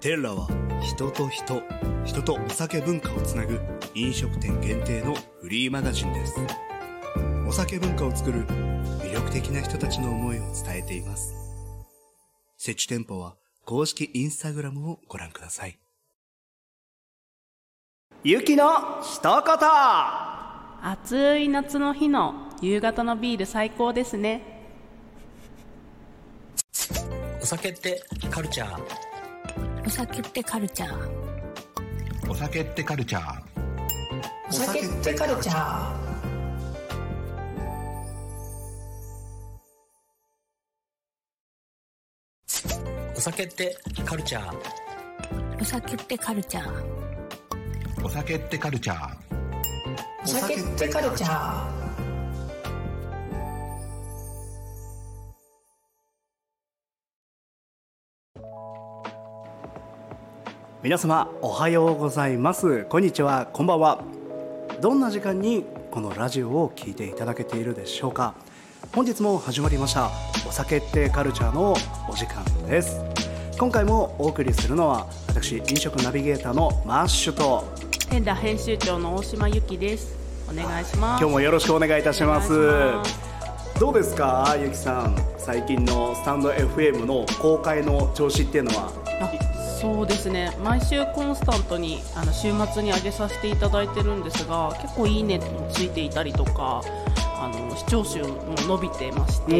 [0.00, 0.46] テンラは
[0.80, 1.60] 人と人
[2.04, 3.60] 人とお酒文化をつなぐ
[3.94, 6.40] 飲食店限定のフリーマガジンです
[7.52, 11.34] お酒文化を作る魅力的な人たちの思いを伝えています。
[12.56, 13.36] 設置店舗は
[13.66, 15.78] 公式インスタグラムをご覧ください。
[18.24, 19.58] ゆきの一言。
[20.82, 24.62] 暑い夏の日の夕方のビール最高ですね。
[27.42, 29.86] お酒ってカルチャー。
[29.86, 32.30] お酒ってカルチャー。
[32.30, 33.42] お酒ってカルチャー。
[34.48, 36.11] お酒ってカルチャー
[43.14, 44.56] お酒ってカルチャー？
[45.60, 48.04] お酒ってカルチャー。
[48.04, 49.16] お酒ってカルチャー。
[50.24, 51.82] お酒ってカルチャー。
[60.82, 62.86] 皆様おはようございます。
[62.86, 63.46] こんにちは。
[63.52, 64.02] こんばんは。
[64.80, 68.34] どんな時間にこのラジオを聞いていただけているでしょうか？
[68.94, 70.10] 本日も始まりました。
[70.46, 71.72] お酒ってカルチャーの
[72.10, 73.00] お時間です。
[73.58, 77.64] 今回もお送りするのは私飲食ナビゲーターのマッシュと
[78.10, 80.14] ペンダ編集長の大島由紀です。
[80.46, 81.20] お願いします。
[81.22, 82.50] 今日もよろしくお願いいたします。
[83.80, 85.16] どうですかゆきさん。
[85.38, 88.92] 最近のスタンド FM の公開の調子っていうのは？
[89.22, 89.32] あ
[89.80, 90.54] そうですね。
[90.62, 96.82] 毎週コンスタントにあの週末に上げさせていただいてるんですが結構いいねもついていたりとか
[97.42, 99.52] あの視聴数も伸びてまして、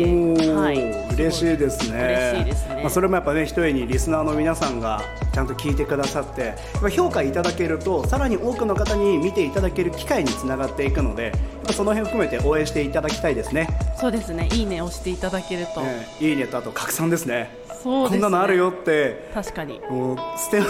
[0.54, 1.98] はい、嬉しいですね。
[1.98, 2.80] 嬉しいですね。
[2.82, 6.54] まあ、それもやっぱね一重にリスナーの皆さんがちゃんと聞いてくださって
[6.94, 11.32] 評価いただけるとさらに多くの方に見ていただける機会につながっていくので
[11.70, 14.48] その辺含めて応援していただきたいですね、そうですね。
[14.52, 17.62] いいね押していただけると、ええいいねとあと拡散ですね。
[17.82, 18.10] そうね。
[18.10, 19.28] こんなのあるよって。
[19.34, 19.80] 確かに。
[19.90, 20.66] もう捨ての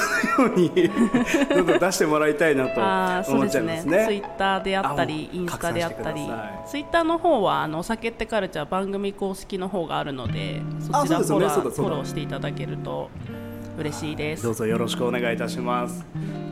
[0.46, 0.70] ように
[1.54, 4.04] どんどん出してもらいたいなと思っちゃいますね。
[4.06, 6.20] ツイッターであったりあインスタであったり。
[6.66, 11.70] ツイッターの方はあのお酒ってカルチャー番組公式の方があるのでそあちらフォローそうだそうだ。
[11.70, 13.10] フォローしていただけると
[13.78, 14.42] 嬉しいです。
[14.42, 16.04] どうぞよろしくお願いいたします。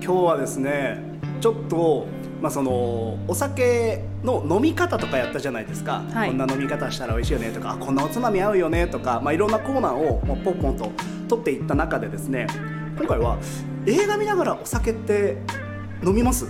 [0.03, 1.03] 今日はですね
[1.41, 2.07] ちょっと
[2.41, 6.29] まあそのお酒の飲み方とかやったじゃないですか、はい。
[6.31, 10.91] こんな飲み方したら美味しいよねとかあこんなおつまみ合うよねとか、まあ、いろんなコーナーをもうポンポンと
[11.29, 12.47] 取っていった中でですね
[12.99, 13.39] 今回は
[13.87, 15.37] 映画見ながらお酒って
[16.05, 16.47] 飲みます？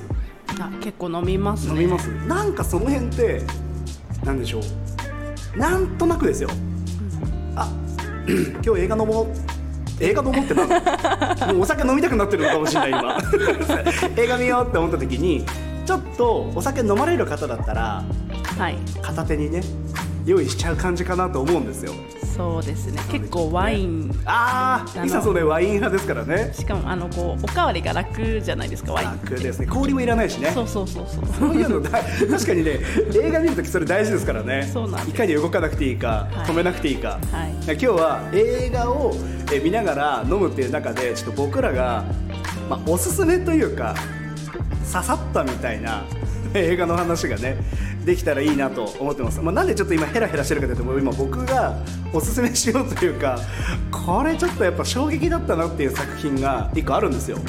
[0.61, 1.75] あ結構飲みますね。
[1.75, 2.07] 飲みます？
[2.27, 3.43] なんかその辺って
[4.25, 4.61] なんでしょ
[5.57, 5.59] う？
[5.59, 6.51] なんとなくですよ。
[7.57, 7.69] あ
[8.65, 9.27] 今日映画飲もう。
[10.03, 10.69] 映画飲もうってなん
[11.37, 13.19] だ もうお酒飲みたくなってるのかもしれない今。
[14.17, 15.45] 映画見ようって思った時に
[15.91, 18.05] ちょっとお酒飲まれる方だったら
[18.57, 18.77] はい。
[19.03, 19.61] 片手にね
[20.25, 21.93] 用意しちゃう感じかなと思うんですよ。
[22.37, 23.03] そうですね。
[23.11, 24.09] 結構ワイン。
[24.25, 26.53] あああのいさそれワイン派ですからね。
[26.55, 29.67] しかもあのこうおかわりが楽じゃないですかワイン楽ですね。
[29.67, 30.53] 氷もいらないしね。
[30.53, 31.25] そうそうそうそう。
[31.27, 31.91] そういうのだ
[32.31, 32.79] 確かにね
[33.13, 34.71] 映画見るときそれ大事ですからね。
[34.73, 36.47] そうなんいかに動かなくていいか、はい。
[36.47, 37.51] 止めなくていいか、はい。
[37.67, 39.13] 今日は映画を
[39.53, 42.05] え見ながら飲むっていう中でちょっと僕らが、
[42.69, 43.97] まあ、おすすめというか
[44.91, 46.05] 刺さったみたいな
[46.55, 47.57] 映画の話がね
[48.05, 51.77] できたらいいなと思ってます、まあ、なんでちょっと今ヘラヘラしてるかというともう今僕が
[52.13, 53.39] おすすめしようというか
[53.93, 57.39] これちょっとやっぱ衝撃だったなっていう作品が1個あるんですよ。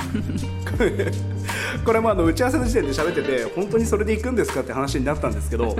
[1.85, 5.75] これもあの打ち合わせの時点で喋ってて本当にそれで行くんですかって話になったんですけど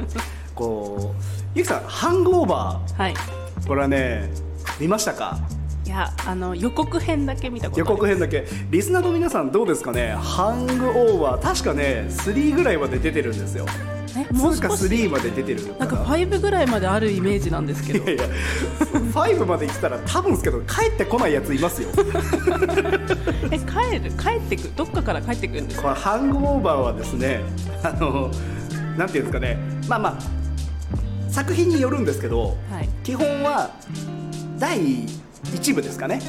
[0.56, 3.14] こうゆきさんハングオーバはい。
[3.14, 4.32] ーこれはね
[4.80, 5.38] 見ましたか？
[5.86, 8.46] いやあの予告編だけ見たことあ予告編だけ。
[8.70, 10.12] リスナーの皆さんどうですかね？
[10.18, 11.42] ハングオーバー。
[11.42, 13.66] 確かね3ぐらいまで出てるんですよ。
[14.16, 15.86] えもう2か少し？3まで出てるのな？
[15.86, 18.04] んかかな5ぐらいまであるイメージなんですけど。
[18.04, 18.26] いやいや
[18.94, 21.90] 5まで行ったら多分ですけど帰ってこないやついますよ。
[23.52, 24.12] え帰る？
[24.12, 25.90] 帰ってくどっかから帰ってくるんですか？
[25.90, 27.42] これハングオーバーはですね
[27.84, 28.30] あの
[28.98, 29.58] なんていうんですかね。
[29.90, 30.18] まあまあ
[31.32, 32.90] 作品によるんですけどはい。
[33.04, 33.72] 基本は
[34.60, 35.06] 第
[35.46, 36.22] 1部ですかね。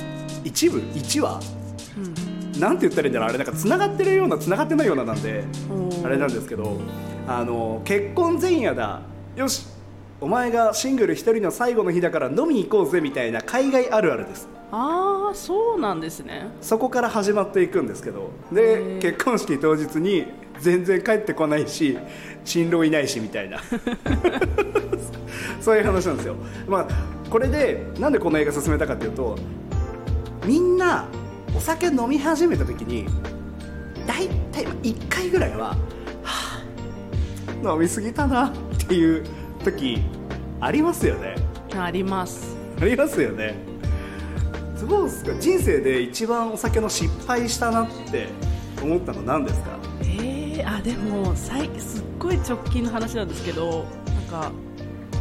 [0.44, 1.40] 一部？1話
[1.96, 2.01] う
[2.59, 3.29] んなんて言ったらいいんだろう。
[3.31, 5.44] あれなんか繋がってるような繋がってないようななんで
[6.05, 6.81] あれなんですけど
[7.27, 9.03] あの結婚前夜だ。
[9.37, 9.66] よし
[10.20, 14.48] お前がシングル一人の最後の日だから飲みに行こうぜみたいな海外あるあるです。
[14.70, 16.46] ああそうなんですね。
[16.61, 18.31] そこから始まっていくんですけど。
[18.53, 19.01] へでー。
[19.01, 20.27] 結婚式当日に
[20.61, 21.98] 全然帰ってこないし
[22.44, 23.59] 新郎いないしみたいな。
[25.61, 26.35] そういう話なんですよ、
[26.66, 26.88] まあ、
[27.32, 29.38] これでなんでこの映画勧めたかっていうと
[30.44, 31.06] みんな
[31.56, 33.06] お酒飲み始めた時に
[34.06, 35.68] 大体1回ぐらいは、
[36.22, 36.62] は
[37.64, 38.52] あ、飲みすぎたなっ
[38.86, 39.24] ていう
[39.64, 40.02] 時
[40.60, 41.36] ありますよね。
[41.74, 42.54] あります。
[42.80, 43.54] ありますよね。
[44.86, 45.32] どうですか？
[45.40, 48.28] 人生で一番お酒の失敗したなって
[48.82, 49.78] 思ったの何ですか？
[50.02, 54.52] えー、あでもさいすっごい直近の話なんですけどなんか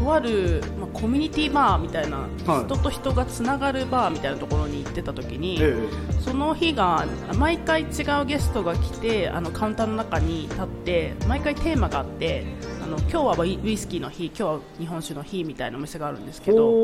[0.02, 2.32] とある、まあ、コミュニティバーみたいな、はい
[2.72, 5.76] 人と人がつながるバーみたいなところに行ってた時に、え
[6.20, 7.06] その日が
[7.38, 7.86] 毎回違
[8.22, 12.46] うゲストが来てあのカウンターの中に立って毎回テーマがあって
[12.84, 16.84] あの今日はウイスキーの日今日は日本酒の日みたいなお店があるんですけえど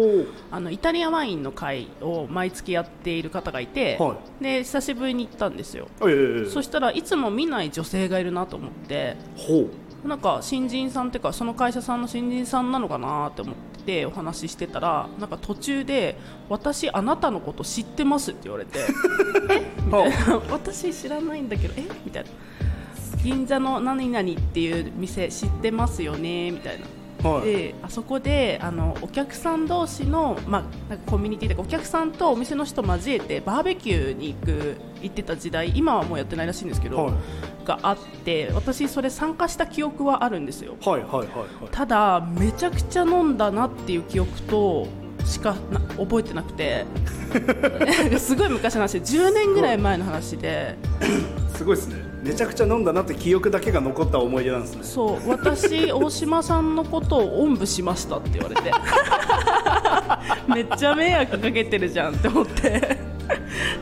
[0.51, 6.49] あのイタリアワインの会を毎月やっている方がいて、はで久しぶりに行ったんですよ、えええ。
[6.49, 16.17] そしたらいつも見ない女性がいるなと思ってほうなんか新人さんっていうかその会社さんの新人さんなのかなって思ってお話ししてたらなんか途中で
[16.50, 18.80] 「私あなたのこと知ってます」って言われて
[19.52, 19.62] 「え？
[19.86, 21.84] みたいな「私知らないんだけどえ？
[22.06, 22.30] みたいな
[23.22, 26.86] 「銀座の何々っていう店知ってますよね」みたいな。
[27.23, 27.45] はい。
[27.45, 37.13] であそこであのお客さん同士の、まあ、なんかコミュニティでお客さんとお店の人交えてバーベキューに行く行ってた時代今はもうやってないらしいんですけど、はい。
[37.65, 40.75] があって私それ参加した記憶はあるんですよ。
[40.82, 41.69] はいはいはいはい。
[41.71, 44.88] ただめちゃくちゃ飲んだなっていう記憶と
[45.25, 46.86] しかな覚えてなくて。
[48.17, 50.77] すごい昔の話で10年ぐらい前の話で。
[51.56, 54.83] すごいですねめちゃくちゃ飲んだなって記憶だけが残った思い出なんですね。
[54.83, 58.71] そう私 大島さんのことをおんぶしましたって言われて。
[60.53, 62.97] めっちゃ迷惑かけてるじゃんって思って。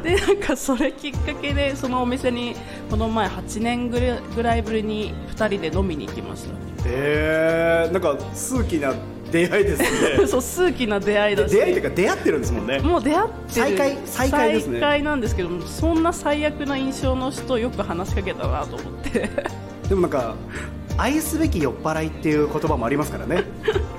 [0.03, 2.55] でなんかそれきっかけでそのお店に
[2.89, 3.99] この前8年ぐ
[4.43, 6.53] らいぶりに2人で飲みに行きました。
[6.85, 8.93] えー、なんか数奇な
[9.35, 10.27] 出会いですね。
[10.27, 11.51] そう数奇な出会いだし。
[11.51, 12.79] 出会いというか出会ってるんですもんね。
[12.79, 13.35] もう出会ってる。
[13.47, 14.79] 再会再会ですね。
[14.79, 19.29] 再会なんですけどもそんな最悪な印象の人よく話しかけたなと思って。
[19.89, 20.35] でもなんか
[20.97, 23.43] 愛すべき酔っ払いっていう言葉もありますからね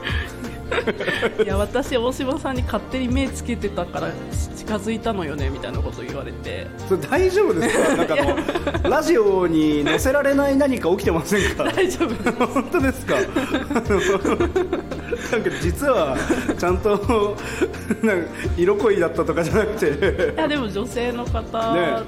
[1.43, 4.09] いや私大島さんに勝手に目つけてたから
[4.57, 6.67] 近づいたのよねみたいなこと言われて。
[6.89, 7.87] それ大丈夫ですか？
[7.97, 8.25] なんかあ
[8.89, 11.65] のラジオに載せられない何か起きてませんか？
[11.71, 13.15] 大丈夫本当ですか？
[13.17, 13.23] な
[15.39, 16.17] んか実は
[16.59, 17.37] ちゃんと
[18.03, 19.91] なんか色恋だったとかじゃなくて。
[19.91, 19.97] ね
[20.35, 21.43] いやでも女性の方っ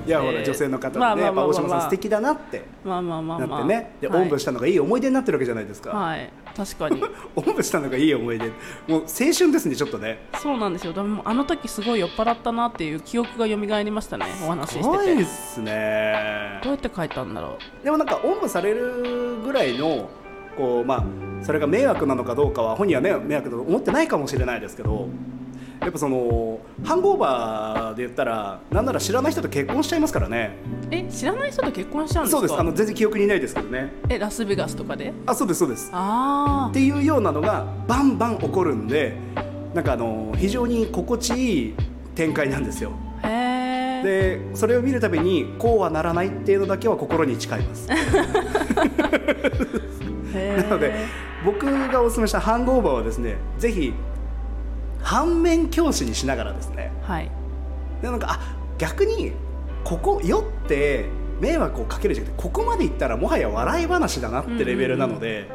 [0.04, 0.08] て。
[0.08, 2.64] いやほら女性の方まあねやっぱ大島さん素ま敵だなって。
[2.84, 3.38] あまあまあまあ。
[3.46, 3.92] まあね。
[4.00, 4.22] ではい。
[4.22, 5.90] おんぶしたのがいい思い出になってるわけじゃないですか。
[5.90, 7.00] はい確かに。
[7.36, 8.48] おんぶしたのがいい思い出。
[8.88, 10.18] もう青春ですねちょっとね。
[10.38, 10.92] そうなんですよ。
[10.92, 14.26] でもあの時すごい酔っ払ったなっていう記憶が蘇りましたね。
[14.44, 16.60] お話しして怖いでてすね。
[16.64, 20.08] どうやって書いたんだろでもなんかおんぶされるぐらいの
[20.56, 21.04] こうまあ
[21.42, 25.08] それが迷惑なのかどうかは本人はね迷惑だと思ってないかもしれないですけど
[25.80, 30.56] やっぱそのハングオーバーで言ったらなんなら知らない人と結婚しちゃいますからね。
[30.90, 32.38] うえ知らない人と結婚しちゃうんですか？
[32.40, 32.60] そうです。
[32.60, 33.92] あの全然記憶にないですけどね。
[34.08, 35.12] えラスベガスとかで？
[35.26, 35.90] あそうですそうです。
[35.92, 39.14] あっていうようなのがバンバン起こるんで
[39.74, 41.74] なんかあの非常に心地いい
[42.14, 42.92] 展開なんですよ。
[43.22, 47.88] あへえでそれを見るたびにこうはならないっていうのだけは心に誓います。
[50.58, 50.92] なので
[51.44, 53.92] 僕がお勧めしたハングオーバーはですねぜひ
[55.02, 56.92] 反面教師にしながらですね。
[57.02, 57.30] はい。
[58.02, 59.32] でなんかあ逆に
[59.84, 61.06] ここ酔って
[61.40, 65.46] 迷惑をかけるじゃなくてここまでいったらもはや笑い話だなってレベルなので、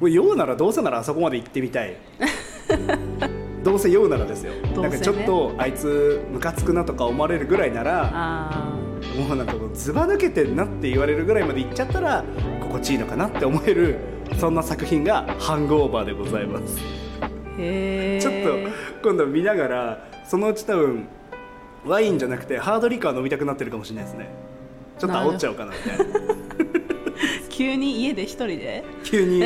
[0.00, 1.96] もう酔うならどうせならあそこまで行ってみたい。
[3.62, 4.72] どうせ酔うならですよ、ね。
[4.76, 8.72] なんかちょっとあいつムカつくなとか思われるぐらいならあ
[9.16, 12.24] もうなんかずば抜けてんなって言われるぐらいまで行っちゃったら
[12.60, 13.98] 心地いいのかなって思える
[14.38, 16.78] そんな作品が「ハングオーバー」でございます、
[18.20, 18.34] ちょっ
[19.02, 21.06] と今度見ながらそのうち多分
[21.84, 24.30] ワインじゃなくてハードリカー飲みたくなってるかもしれないですね。
[24.98, 26.04] ちょっと煽っちゃおうかなみたいな。
[27.50, 28.84] 急に家で一人で？
[29.04, 29.42] 急に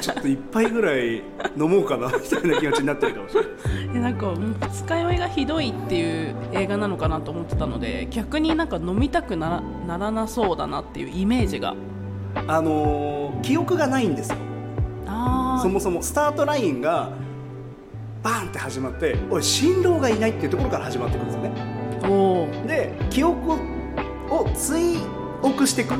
[0.00, 1.22] ちょっと一杯ぐらい
[1.58, 3.50] 飲もうかなみたいな気持ちになってるかもしれない
[3.96, 11.74] えなんか二日酔いがひどいっていう映画なのかなと思ってたので逆になんか飲みたくならならなそうだなっていうイメージが。
[12.46, 14.36] あのー記憶がないんですよ。
[15.06, 17.10] あそもそもスタートラインが
[18.22, 23.58] バーンって始まっておい新郎がいないっていうところから始まってくるんですよねで記憶を
[24.54, 24.98] 追
[25.42, 25.94] 憶していく。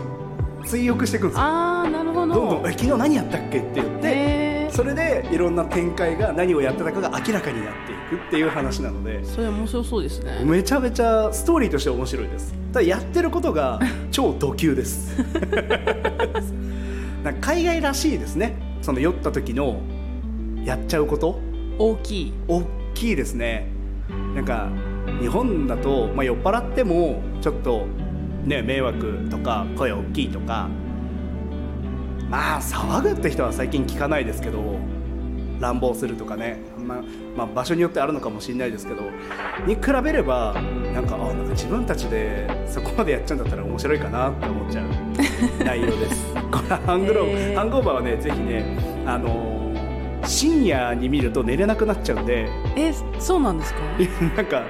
[0.67, 1.43] 追憶していくんですよ。
[1.45, 2.35] あーなるほど。
[2.35, 10.43] どんどんえ昨日何やったっけって言ってそれでいろんな展開が何をやってたかが明らかになっていくっていう話なのでそれ面白そうですね。
[10.45, 12.55] めちゃめちゃストーリーとして面白いです。
[12.73, 13.81] ただやってることが
[14.11, 15.17] 超ド級です。
[17.41, 18.57] 海外らしいですね。
[18.83, 19.81] その酔った時の
[20.65, 21.41] やっちゃうこと
[21.81, 22.33] 大きい。
[22.47, 22.63] 大
[22.93, 23.67] きいですね。
[24.35, 24.69] なんか
[25.19, 27.87] 日本だと、まあ、酔っ払ってもちょっと
[28.45, 30.69] ね迷惑とか声大きいとか
[32.29, 34.79] まあ騒ぐって人は最近聞かないですけど
[35.59, 37.03] 乱暴するとかね、まあ
[37.37, 39.03] まあ、場所によってあるのかもしれないですけど
[39.67, 40.55] に比べれば
[40.95, 46.35] なんかあなんか自分たちでそこまでやっちゃうんだったら面白いかなって思っちゃう内容です。
[46.51, 48.77] これハングロー、ハンーバーはねぜひね
[49.07, 49.60] あのー
[50.27, 52.49] 深夜に見ると寝れなくなっちゃうんで。
[52.77, 53.81] えそうなんですか？
[54.37, 54.63] なんか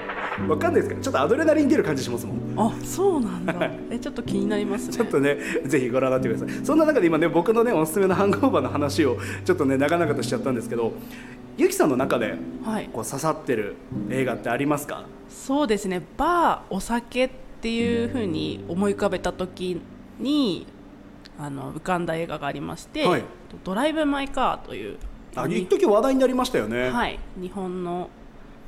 [0.48, 2.38] わかんないですけどちょっとアドレナリン出る感じしますもん。
[2.56, 3.54] あそうなんだ。
[3.90, 4.94] えちょっと気になりますね。
[4.94, 5.36] ちょっとね
[5.66, 6.64] ぜひご覧になってください。
[6.64, 10.92] そんな中で今ね僕のねおすすめのハングオーバーの話をちょっとね長々としちゃったんですけど
[11.58, 12.88] ゆきさんの中ではい。
[12.92, 13.76] こう刺さってる
[14.08, 15.04] 映画ってありますか？
[15.28, 16.02] そうですね。
[16.16, 17.30] バーお酒っ
[17.60, 19.80] ていうふうに思い浮かべた時
[20.18, 20.66] に
[21.38, 23.24] あの浮かんだ映画がありまして「はい。
[23.64, 24.96] ドライブ・マイ・カー」という
[25.36, 28.10] あ一時話題になりましたよね、はい、日本の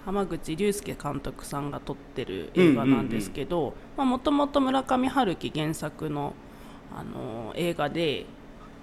[0.04, 6.34] 浜口竜介監督さんが撮ってる映画なんですけどもともと村上春樹原作の、
[6.94, 8.26] あの映画で、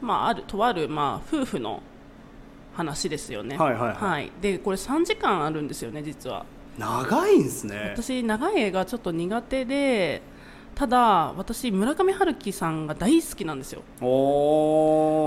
[0.02, 1.84] まあ、あるとある、まあ、夫婦の
[2.74, 3.58] 話ですよね。
[3.58, 4.32] はいはいはい。
[4.42, 6.46] でこれ3時間あるんですよね実は。
[6.78, 7.94] 長いんですね。
[7.96, 10.22] 私長い映画ちょっと苦手で
[10.80, 13.82] ただ私村上春樹さんが大好きなんですよ。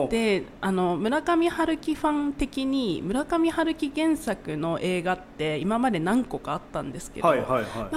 [0.08, 7.34] であの村上春樹ファン的に村上春樹原作の映画って今まで何個かあったんですけど、ま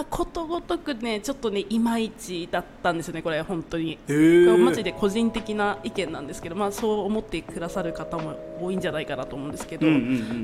[0.02, 4.00] あ、ことごとくねちょっとねいまいちだったんですよねこれ本当に。
[4.06, 9.88] これマジで個人的な意見なんですけど、まあ、そう思ってくださる方も多いんじゃないかなと思うんですけど、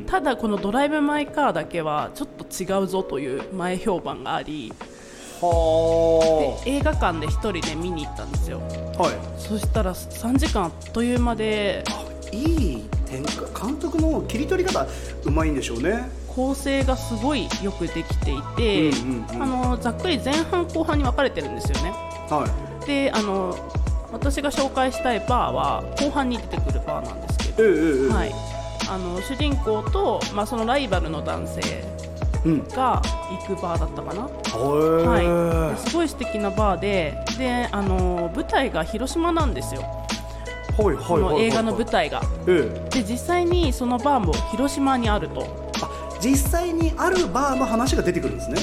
[0.08, 5.01] ただこの「ドライブ・マイ・カー」だけはちょっと違うぞという前評判がありは
[5.42, 8.62] で映画館で1人で見に行ったんですよ。
[8.98, 9.14] あはい。
[9.38, 11.84] そしたら3時間あっという間で
[12.32, 13.70] いい展開。
[13.70, 14.86] 監督の切り取り方
[15.26, 16.10] うまいんでしょうね。
[16.28, 19.44] 構成がすごいよくできていて、うんうんうん。
[19.44, 21.92] あのざっくり前半後半に分かれてるんですよね。
[22.30, 22.48] は
[22.86, 23.56] であの
[24.12, 28.34] 私が紹介したいバーは後半に出てくるバーなんですけど、いええええはい、
[28.90, 32.01] あの主人公と、まあ、そのライバルの男性うん
[32.44, 39.92] が行くバーだったかな、はいはい、ですごい素敵なバーでであの舞台が広島なんですよ、はい
[40.96, 42.22] はい映画の舞台が。
[42.48, 42.90] ええ。
[42.90, 45.72] で実際にそのバーも広島にあると。
[45.82, 45.90] あ
[46.20, 48.58] 実際にあるバーの話が出てくるんですね。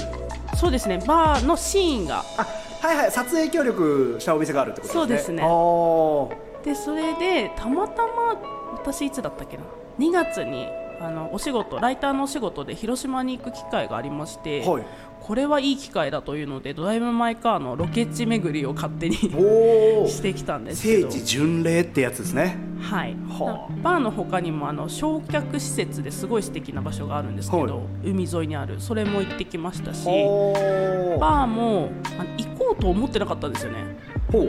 [0.57, 0.99] そうですね。
[1.07, 2.25] バーのシーンが。
[2.37, 2.47] あ
[2.81, 3.13] はいはい。
[3.13, 5.43] 撮影協力したお店があるってことですね。
[5.43, 7.05] そうですね。
[7.05, 8.35] でそれでたまたま
[8.73, 9.63] 私いつだったっけな
[9.99, 10.67] ？2月に
[11.01, 14.85] あのお仕事ライターのお仕事で広島に行く機会がありまして、はい。
[15.21, 22.57] これはいい機会だというのでドライブ・マイ・カーのロケ地巡りを勝手にしてきたんですけ聖ど地巡礼ってやつですね。
[22.81, 28.11] はい、はバーの他にもあの焼却施設ですごい素敵な場所があるんですけど、はい。
[28.11, 28.81] 海沿いにある。
[28.81, 31.91] それも行ってきましたしバーも
[32.39, 33.79] 行こうと思ってなかったんですよね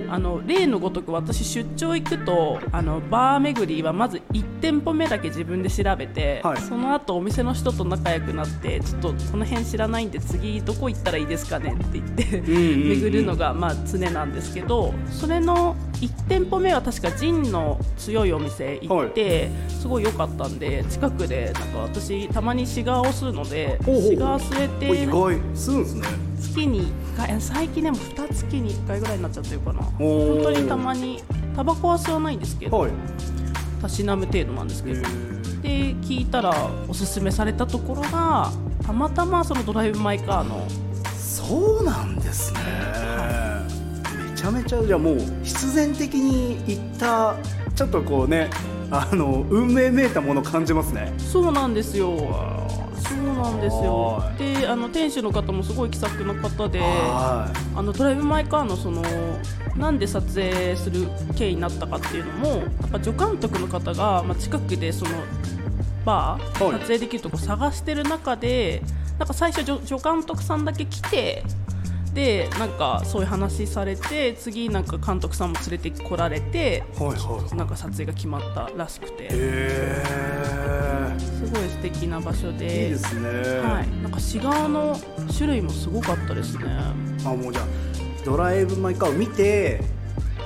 [0.09, 6.57] あの例のごとく私出張行くとあのバー巡りはまず1店舗目だけ自分で調べて、はい。
[6.61, 26.30] その後お店の人と仲良くなってちょっとこの辺知らないんで次どこ行ったらいいですかねって言って、巡るのがまあ常なんですけどそれの1店舗目は確かジンの強いお店行って、すごい良かったんで近くでなんか私たまにシガーを吸うのでシガー吸えおてするんですね。
[26.39, 29.86] 月に1回最近でも2月に1回ぐらいになっちゃってるかな。
[29.97, 31.24] 本当にたまに
[31.55, 32.91] タバコは吸わないんですけど、はい。
[33.82, 35.01] たしなむ程度なんですけど。
[35.61, 36.53] で聞いたら
[36.88, 38.51] おすすめされたところが
[38.86, 40.65] たまたまそのドライブ・マイ・カーの。
[41.15, 42.59] そうなんですね、
[44.32, 47.36] めちゃめちゃじゃあもう必然的に行った
[47.76, 48.49] ちょっとこうね
[48.91, 51.11] あの運命めいたもの感じますね。
[51.17, 52.11] そうなんですよ
[53.42, 54.20] なんですよ。
[54.20, 59.02] はであの店主の方もすごい気さくな方ではあのドライブ・マイ・カーのその
[59.76, 65.12] なんで撮影する経緯になったかっていうのもやっぱ助監督の方が、まあ、近くでその
[66.06, 66.74] バー、はい。
[66.74, 68.82] 撮影できるとこ探してる中で
[69.18, 71.44] なんか最初助助監督さんだけ来て
[72.14, 77.56] でなんかそういう話されて次なんか監督さんも連れてこられていはいはい。
[77.56, 79.28] なんか撮影が決まったらしくて。
[79.30, 80.89] へす
[81.50, 83.30] ごい素敵な場所えいいでですね、
[83.60, 85.00] はい、なんかシガーの
[85.36, 86.66] 種類もすごかったですね。
[87.26, 87.66] あもうじゃあ
[88.26, 89.82] ドライブ・マイ・カーを見て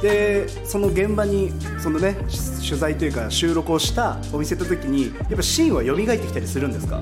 [0.02, 7.02] でその現場にそのねし取材というか収録をしたお店行った時にやっぱシーンは蘇ってきたりするんですか？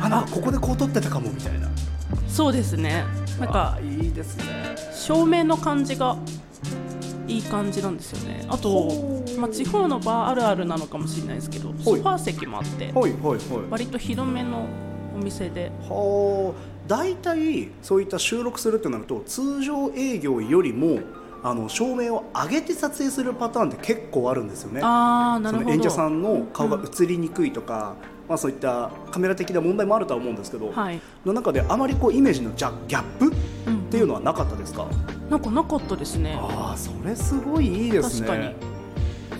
[0.00, 1.68] あなんかここでこう撮ってたかもみたいな。
[2.28, 3.04] そうですね。
[3.38, 4.44] なんかあいいですね。
[4.92, 6.16] 照明の感じが
[7.28, 8.44] いい感じなんですよね。
[8.48, 8.90] あと、
[9.38, 13.38] まあ、地方のバーあるあるなのかもしれないですけどソファー席もあってはいはいはい。
[13.70, 14.66] 割と広めの
[15.14, 15.70] お店で。
[15.88, 16.72] はあ。
[16.88, 20.98] 大体そういった収録するってなると通常営業よりも
[21.44, 24.80] あの照明を上げて撮影するパターンって結構あるんですよね。
[24.82, 25.70] ああなるほど。
[25.70, 27.94] 演者さんの顔が映りにくいとか、
[28.28, 31.00] まあ、そういったカメラ的な問題もあるとは思うんですけど、はい。
[31.24, 33.32] の中であまりこうイメージのギャギャップうん
[33.92, 34.86] っていうのはなかったですか、
[35.28, 36.34] なんかなかったですね。
[36.40, 38.26] ああそれすごいいいですね。
[38.26, 38.54] 確かに。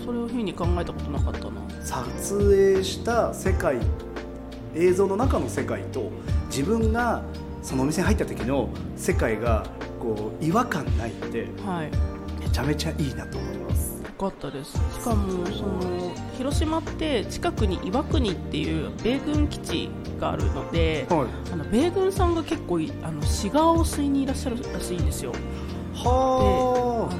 [0.05, 1.53] そういうふうに考えたことなかったな。
[1.81, 3.77] 撮影した世界
[4.75, 6.11] 映像の中の世界と
[6.51, 7.23] 自分が
[7.63, 9.65] そのお店に入った時の世界が
[9.99, 11.89] こう違和感ないってはい。
[12.39, 13.62] めちゃめちゃいいなと思いますよ
[14.23, 14.73] かったです。
[14.73, 21.27] しかもその広島って近くに岩国っていう米軍基地があるので、はい。
[21.51, 25.31] あの米軍さんが結構いあのシガーを吸いにいらっしゃるらしいんですよ。
[25.31, 25.39] で
[26.05, 27.11] あはの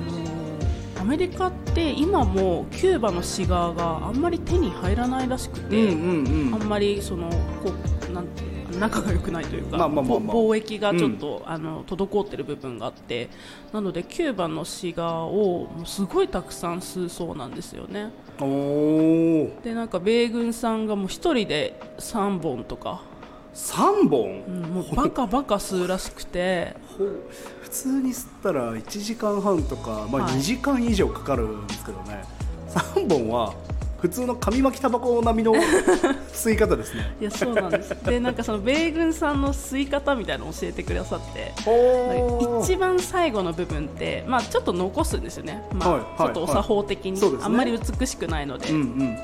[1.01, 6.53] アメリカって今もキューバのシガーがあんまり手に入らないらしくうんて、うんうん。
[6.55, 7.73] あんまりそのこ
[8.09, 10.33] うなんて仲が良くないというか、まあまあまあまあ。
[10.33, 13.29] ぼ貿易がちょっと、あの滞ってる部分があって
[13.71, 18.11] なのでキューバのシガーをすごいたくさん吸うそうなんですよね。
[19.63, 23.01] でなんか米軍さんがもう一人で3本とか、
[23.53, 26.75] 3本、うんもうバカバカ吸うらしくて。
[27.61, 30.33] 普通に吸ったら1時間半とか、まあ、はい。
[30.35, 32.23] 2時間以上かかるんですけどね、
[32.69, 33.53] 3本は
[34.03, 35.53] 普通の紙巻きタバコ並みの
[36.33, 37.15] 吸い方ですね。
[37.21, 37.95] いやそうなんです。
[38.03, 47.27] でなんかその 米軍さんの吸い方みたいなのを教えてくださってほ一番最後の部分って、まあ、ちょっと残すんですよね、まあはいはいちょっとお作法的に、ね。
[47.41, 48.75] あんまり美しくないので、うん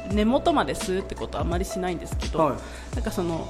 [0.09, 0.15] うん。
[0.15, 2.95] 根元まで吸うってことはあんまりしないんですけど、はい。
[2.95, 3.49] なんかその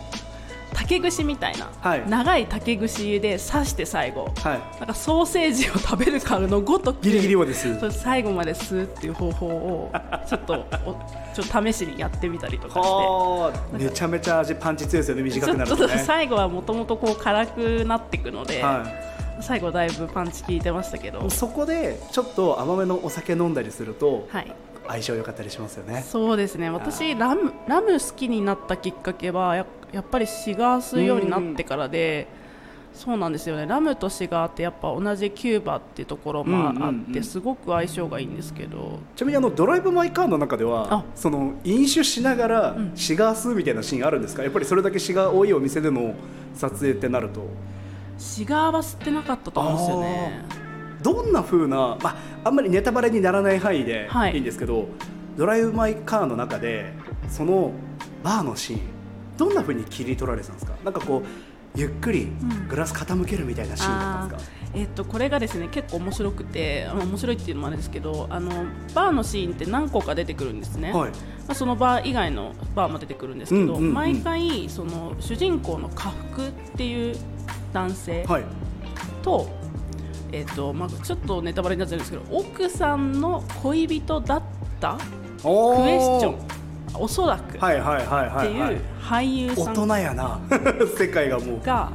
[0.73, 2.09] 竹串みたいな、はい。
[2.09, 4.79] 長い竹串で刺して最後、はい。
[4.79, 9.91] なんかソーセージを食べるかのごとくギリギリまで吸最後まで吸うっていう方法を
[10.27, 10.53] ちょっと
[10.85, 10.93] お
[11.33, 12.79] ちょっと試しにやってみたりとかして。
[12.79, 13.77] はあ。
[13.77, 18.85] めちゃめちゃ味パンチ強いですよね短くなるととね最後はもともとこう辛くなっていくので、は
[19.41, 21.25] 最後だいぶパンチ効いてましたけど。
[21.25, 24.53] い、そこでちょっと甘めのお酒飲んだりするとはい、
[24.89, 26.03] 相性良かったりしますよね。
[26.07, 26.69] そうですね。
[26.69, 32.27] 私ラムラム好きになったきっかけはややっぱりシガー吸うようになってからで、
[32.93, 33.65] そうなんですよね。
[33.65, 37.23] ラムとシガーってやっぱ同じキューバっていうところもあって、うんうんうん。
[37.23, 38.99] すごく相性がいいんですけど。
[39.15, 41.03] ちなみにあのドライブ・マイ・カーの中ではあ。
[41.15, 42.91] その飲酒しながらん。
[42.95, 44.43] シガー吸うみたいなシーンあるんですか？
[44.43, 46.13] やっぱりそれだけシガー多いお店での
[46.55, 47.47] 撮影ってなると。
[48.17, 50.68] シガーは吸ってなかったと思うんですよね
[51.01, 54.33] どんな風な、まあ、あんまりネタバレにならない範囲ではい。
[54.33, 54.87] いいんですけど、
[55.37, 56.93] ドライブ・マイ・カーの中で
[57.29, 57.71] その
[58.23, 58.79] バーのシーン
[59.37, 60.73] どんな風に切り取られてたんですか？
[60.83, 61.27] なんかこう
[61.75, 62.67] ゆっくりん。
[62.67, 71.11] グラス傾けるみたいなシーンだったんですか、えっとこれがですね結構面白くて面白いっていうのもあれですけどあのバーのシーンって何個か出てくるんですね、はい。
[71.11, 71.15] ま
[71.49, 73.93] あ、そのバー以外のバーも出てくるんですけど、うんうんうん。
[73.93, 77.15] 毎回その主人公の家福っていう
[77.71, 78.43] 男性はい。
[79.23, 79.49] と,、
[80.31, 84.43] えっとまあ、ちょっとネタバレになっちゃうんですけど奥さんの恋人だっ
[84.79, 84.97] た
[85.41, 86.59] クおエスチョン。
[86.93, 87.57] おそらく。
[87.57, 88.47] っはいはいはいはい、はい。
[88.47, 89.73] ていう俳優さん。
[89.73, 90.39] 大人やな。
[90.97, 91.61] 世界がもう。
[91.63, 91.91] が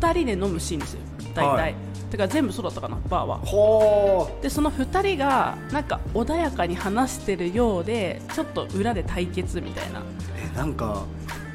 [0.00, 1.00] 2人で飲むシーンですよ。
[1.34, 1.74] 大体、はい。
[2.10, 3.38] てか全部そうだったかなバーは。
[3.38, 10.02] ほでその2人がなんか穏やかに話してるようでちょっと裏で対決みたいな。
[10.36, 11.04] えなんか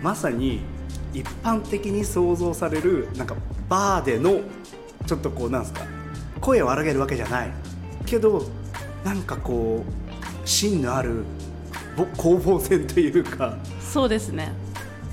[0.01, 0.61] まさに
[1.13, 3.35] 一般的に想像されるなんか
[3.69, 4.41] バーでの
[5.05, 5.81] ちょっとこうなんですか
[6.41, 7.51] 声を荒げるわけじゃない。
[8.05, 8.43] けど
[9.03, 11.23] なんかこう芯のある
[11.95, 13.57] ぼ攻防戦というか。
[13.79, 14.51] そうですね。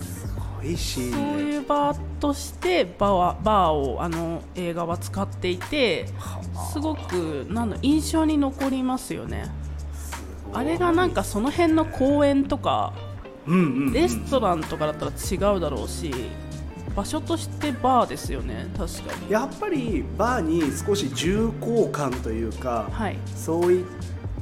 [0.01, 0.27] す
[0.61, 6.07] ごいシーそういうバーとしてバーはバーをあの映画は使っていて
[6.73, 9.45] すごくなんだ印象に残りますよね。
[10.55, 12.93] あれがなんかその辺の公園とか
[13.47, 13.93] うんうんうん。
[13.93, 16.13] レストランとかだったら違うだろうし
[16.95, 18.67] 場所としてバーですよね。
[18.77, 19.31] 確かに。
[19.33, 23.17] やっぱりバーに少し重厚感というか、はい。
[23.35, 23.85] そういっ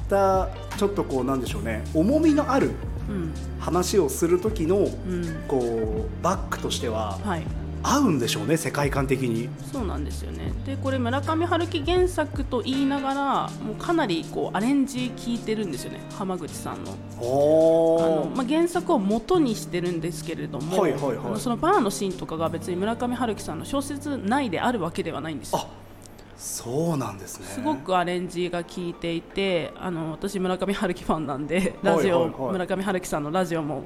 [0.09, 1.83] たちょっとこうなんでしょうね。
[1.93, 2.71] 重みのある
[3.09, 3.33] うん。
[3.59, 5.43] 話をする時のうん。
[5.47, 7.43] こうバックとしてははい
[7.83, 9.49] 合うんでしょうね世界観的に。
[9.71, 10.51] そうなんですよね。
[10.65, 16.91] でこれ村上春樹原作と言いながらもうかなりこうアレンジ効いてるんですよね浜口さんの。
[16.91, 21.17] あの、まあ、原作を元にしてるんですけれども、はいはいはい。
[21.17, 25.59] あのそのバーのシーンとかが別に村上春樹さんの小説内であるわけではないんですよ。
[25.59, 25.81] あ
[26.37, 27.45] そうなんですね。
[27.45, 32.41] すごくアレンジが効いていてあの私村上春樹ファンなんでラジオ、はいはい。
[32.41, 33.83] はい村上春樹さんのラジオも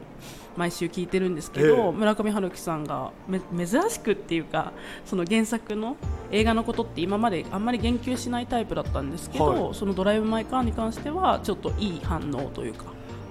[0.57, 1.91] 毎週聞いてるんですけど、ええ。
[1.91, 4.71] 村上春樹さんがめ珍しくっていうか
[5.05, 5.97] その原作の
[6.31, 9.73] 映画のことって今まであんまり言及しないタイプだったんですけど、はい。
[9.73, 12.85] その「ドライブ・マイ・カー」に関してはちょっといい反応というか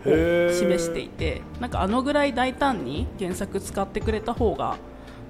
[0.07, 4.77] を示していてなんかあのぐらい大胆に原作使ってくれた方が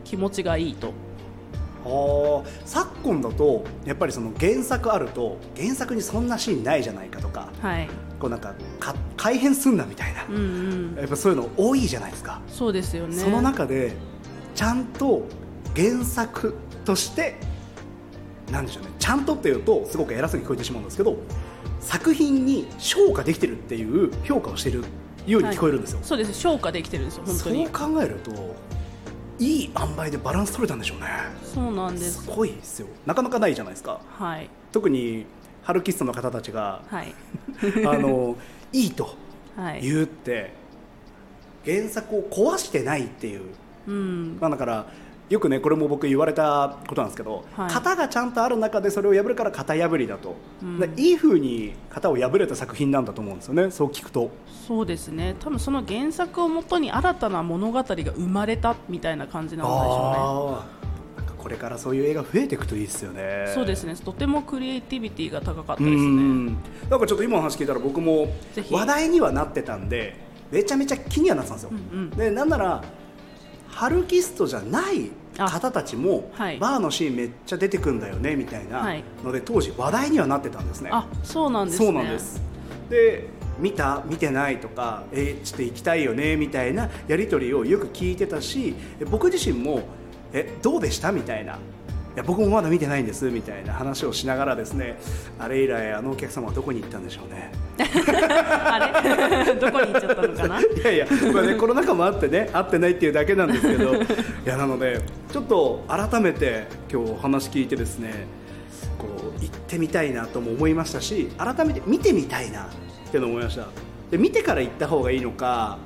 [0.04, 0.92] 気持ちがいいと。
[1.84, 2.44] あー。
[2.64, 7.88] 昨今だとやっぱりその原作あると原作にそんなシーンないじゃないかとかはい
[8.24, 10.96] こうなんかか改変すんなみたいな、うんうん。
[10.96, 13.14] やっぱそういうの多いじゃないですか、そうですよね。
[13.14, 13.92] その中で
[14.54, 15.26] ちゃんと
[15.76, 16.54] 原作
[16.86, 17.36] として
[18.50, 18.90] なんでしょうね。
[18.98, 21.18] ちゃんとっていうとすごく偉そうに聞こえてしまうんですけど
[21.80, 24.84] 作品に昇華できてるっていう評価をしてる
[25.26, 26.32] ように聞こえるんですよ、そうです。
[26.32, 27.66] 消化できてるんですよ本当に。
[27.66, 28.32] そう考えると
[29.38, 31.08] いい塩梅でバランス取れたんでしょうね。
[31.42, 32.22] そうなんです。
[32.22, 32.86] すごいですよ。
[33.04, 34.00] なかなかないじゃないですか。
[34.18, 34.48] はい。
[34.72, 35.26] 特に
[35.64, 37.14] ハルキストの方たちがはい。
[37.86, 38.36] あの
[38.72, 39.14] いいと
[39.56, 39.80] はい。
[39.82, 40.52] 言うって
[41.64, 43.42] 原作を壊してないっていう、
[43.88, 44.38] うん。
[44.40, 44.86] まあ、だから
[45.30, 47.72] よくねこれも僕言われたことなんですけど、はい。
[47.72, 50.78] 型がちゃんとある中でそれを破るから型破りだと、うん。
[50.80, 54.30] でいい風に型を破れた作品なんだと思うんですよねそう聞くと。
[54.66, 55.34] そうですね。
[55.40, 60.50] 多分その原作をもとに新たな物語が生まれたみたいな感じなんでしょあー。
[60.50, 60.66] なんか
[61.44, 63.52] これからそういう映画増えていくといいですよね。
[63.54, 63.94] そうですね。
[63.94, 66.00] とてもクリエイティビティが高かったうですね。
[66.00, 66.46] ん。
[66.88, 68.34] なんかちょっと今の話聞いたら僕も
[68.70, 70.16] 話題にはなってたんで
[70.50, 72.10] めちゃめちゃ気にはなってたんですよ、うんうん。
[72.12, 72.82] でなんなら
[73.68, 76.58] ハルキストじゃない方たちもあはい。
[76.58, 79.04] バーのシーンめっちゃ出てくんだよねみたいなはい。
[79.22, 80.88] ので当時話題にはなってたんですね。
[80.94, 81.86] あそうなんですね。
[81.86, 82.40] そうなんです。
[82.88, 83.28] で
[83.60, 89.82] 見た見てないとかえちょっと行きたいよねみたいなやり取りをよく聞いてたしえ僕自身も
[90.34, 91.12] えどうでした？
[91.12, 91.54] みたいな。
[91.54, 93.28] いや僕もまだ見てないんです。
[93.30, 94.98] みたいな話をしながらですね
[95.38, 97.50] あれ以来あのお客様はどこに行ったんでしょうね。
[97.80, 99.54] あれ？
[99.58, 100.60] どこに行っちゃったのかな？
[100.62, 103.94] いやいや、まあね、コロナ禍もあってね会ってないっていうだけなんですけど。
[103.96, 103.98] い
[104.44, 105.00] やなので
[105.32, 108.26] ちょっと改めて今日お話聞いてですね
[108.98, 109.06] こ
[109.36, 112.66] う行ってみたいなとも思いましたし改めて見てみたいなっ
[113.10, 113.66] ていうのを思いました
[114.14, 115.76] で見てから行った方がいいのか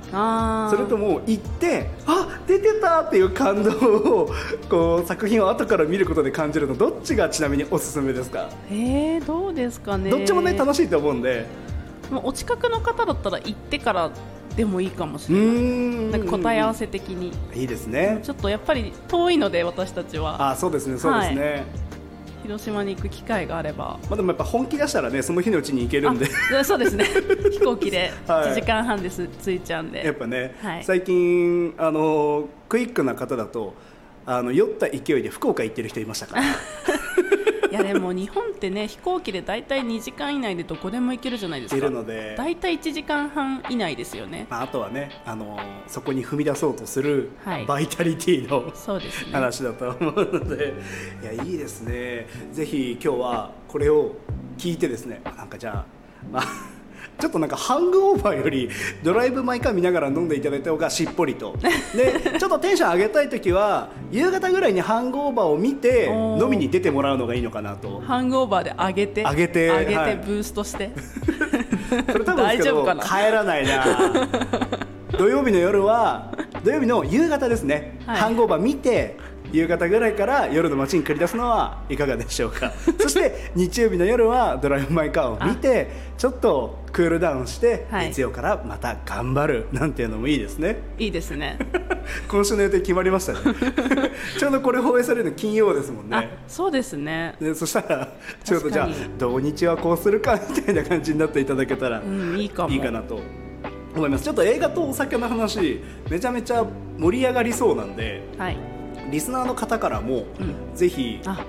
[0.69, 4.29] それとも行ってあ出てたっていう感動を
[4.69, 10.11] こう作品を後から見ることで感じるのどっちがちなみにおすすめですか、えー、どうですかね。
[10.11, 11.47] どっちもね楽しいと思うんで。
[12.11, 14.11] もうお近くの方だったら行ってから
[14.55, 15.45] でもいいかもしれない。
[15.47, 16.11] ん。
[16.11, 17.31] なんか答え合わせ的に。
[17.55, 18.19] いいですね。
[18.21, 20.51] ちょっとやっぱり遠いので私たちは。
[20.51, 21.65] あそうですねそうですね、
[22.49, 23.99] 広島に行く機会があれば。
[24.09, 26.27] まあ、でもやっぱ本気出したらねその日のうちに行けるんで。
[26.59, 27.05] あそうですね。
[27.51, 28.11] 飛行機で。
[28.27, 28.51] はい。
[28.51, 30.83] 1時間半です着いちゃうんで、やっぱね、はい。
[30.83, 33.75] 最近あのクイックな方だと
[34.25, 36.43] あの酔った勢いで福岡行ってる人いましたから
[37.69, 41.77] いやでも日本ってね飛行機で大体2時間以内でどこでも行けるじゃないですか。
[41.77, 44.47] いるので、大体1時間半以内ですよね。
[44.49, 47.65] まあ、あとはねあのそこに踏み出そうとするはい。
[47.65, 49.31] バイタリティの、そうですね。
[49.31, 50.73] 話だと思うので。
[51.21, 52.27] いやいいですね。
[52.51, 54.15] ぜひ今日はこれを
[54.57, 55.21] 聞いてですね。
[55.23, 55.85] なんかじゃあ、
[56.31, 56.43] まあ
[57.19, 58.69] ちょっとなんかハングオーバーより
[59.03, 61.55] ドライブ・マイ・カー見ながら飲んでいただいた方がしっぽりと。
[61.95, 66.09] でちょっとテンション上げたい時は夕方ぐらいにハングオーバーを見て
[66.39, 67.99] 飲みに出てもらうのがいいのかなと。
[68.01, 70.17] ハングオーバーで上げて上げて上げはい。
[70.17, 70.91] てブーストして、
[72.11, 73.03] それ多分ですけど大丈夫かな？
[73.03, 73.83] 帰らないな。
[75.17, 76.31] 土曜日の夜は
[76.63, 78.17] 土曜日の夕方ですね、はい。
[78.17, 79.17] ハングオーバー見て
[79.51, 82.71] 夕方ぐらいから夜の街に繰り出すのはいかがでしょうか。
[82.99, 88.09] そして日曜日の夜はドライブ・マイ・カーを見てちょっとクールダウンして、はい。
[88.09, 90.77] 月曜からまた頑張るなんていうのもいいですね。
[90.97, 91.57] いいですね。
[92.27, 93.39] 今週の予定決まりましたね。
[94.37, 97.35] ちょうどこれ放映されるの金曜ですもんあねそうですね。
[97.39, 98.07] でそしたら
[98.43, 102.73] ちょっとじゃあ土日はこうするかみたいな感じになっていただけたら、うんいいかも。
[102.73, 103.19] いいかなと
[103.95, 104.23] 思います。
[104.23, 106.65] ちょっと映画とお酒の話めちゃめちゃ
[106.97, 108.78] 盛り上がりそうなんではい
[109.11, 110.75] リスナーの方からも、うん。
[110.75, 111.45] ぜひ、あ。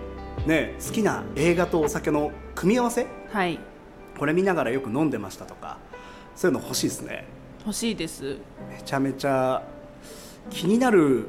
[0.46, 3.06] ね、好きな映画とお酒の組み合わせ？
[3.30, 3.58] はい。
[4.18, 5.78] これ見ながらよく飲んでましたとか
[6.36, 7.24] そういうの欲しいですね。
[7.60, 8.38] 欲しいです。
[8.70, 9.62] めちゃめちゃ
[10.50, 11.26] 気になる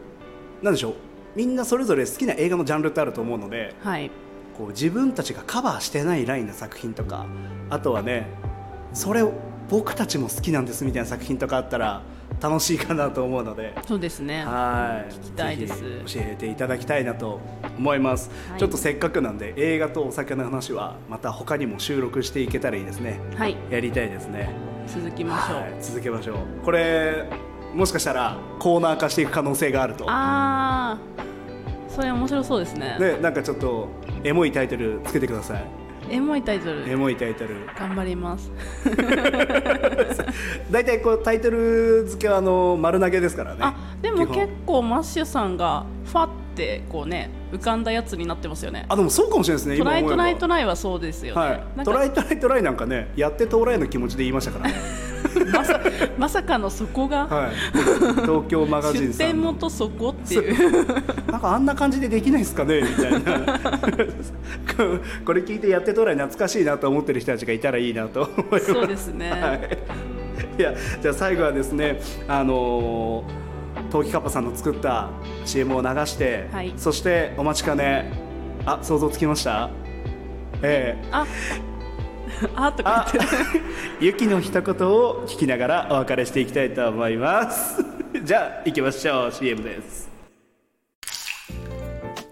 [0.62, 0.94] なんでしょう？
[1.36, 4.10] みんなそれぞれ好きな映画のジャンルってあると思うのではい。
[4.58, 7.26] こう自分たちがカバーしてないラインの作品とか
[7.70, 8.28] あとはね
[8.94, 9.34] それを
[9.70, 12.02] 僕たちも好きなんですみたいな作品とかあったら
[12.42, 13.74] 楽しいかなと思うので。
[13.88, 14.44] そうですね。
[14.44, 15.14] はい。
[15.14, 15.84] 聞きたいです。
[16.06, 17.40] 教えていただきたいなと
[17.78, 18.60] 思います、はい。
[18.60, 23.20] ちょっとせっかくなんで映画とお酒の話はまた他にも収録していけたらいいですね。
[23.36, 23.56] はい。
[23.70, 24.50] やりたいですね。
[24.88, 26.38] 続きましょう、はい、続けましょう。
[26.66, 27.30] これ
[27.76, 30.06] もしかしたらコーナー化していく可能性があると。
[30.10, 31.00] ああ
[31.88, 32.98] それ面白そうですね。
[33.00, 33.88] でなんかちょっと
[34.24, 35.66] エモいタイトルつけてください
[36.12, 36.90] エモいタイトル。
[36.90, 37.56] エモいタイトル。
[37.80, 38.52] 頑張ります。
[40.70, 43.58] 大体こうタイトル付けはあの丸投げですからね。
[43.62, 48.86] あでも結構マッシュさんがファってこうね浮かんだやつになってますよね。
[48.90, 51.50] あでもそうかもしれないですねトライトライトラライはそうですよね、はい。
[51.50, 54.76] なんかトライトライトライなんかねやってトライの気持ちで言いましたからね
[55.54, 55.80] まさ
[56.18, 57.52] まさかのそこが、はい。
[58.22, 60.86] 東京マガジン出さん店元そこっていう。
[61.32, 62.82] なんかあんな感じでできないですかね？
[62.82, 63.80] みたいな。
[65.26, 68.24] これ聞いてやってトライ懐かしいなと思ってる人たちがいたらいいなと。
[68.24, 69.30] 思いますそうですね。
[69.42, 69.60] はい、
[70.60, 73.52] いやじゃあ最後はですねあのー
[73.90, 75.10] 陶器カッパさんの作った
[75.46, 76.74] CM を流して、はい。
[76.78, 78.12] そしてお待ちかね。
[78.66, 79.70] あ想像つきました？
[80.62, 81.08] ええ。
[81.12, 81.26] あ
[82.56, 83.38] あとかあ言って。
[83.38, 83.44] る
[84.00, 87.84] ゆきの一言を聞きながらお別れしていきたいと思います。
[88.24, 89.32] じゃあ行きましょう。
[89.32, 90.10] CM です。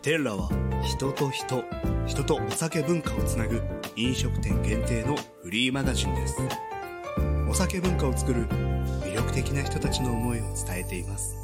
[0.02, 0.50] テンラは
[0.84, 1.64] 人と人
[2.06, 3.62] 人とお酒文化をつなぐ
[3.96, 6.38] 飲食店限定のフリーマガジンです。
[7.50, 8.48] お酒文化を作る
[9.04, 11.36] 魅力的な人たちの思いを伝えています。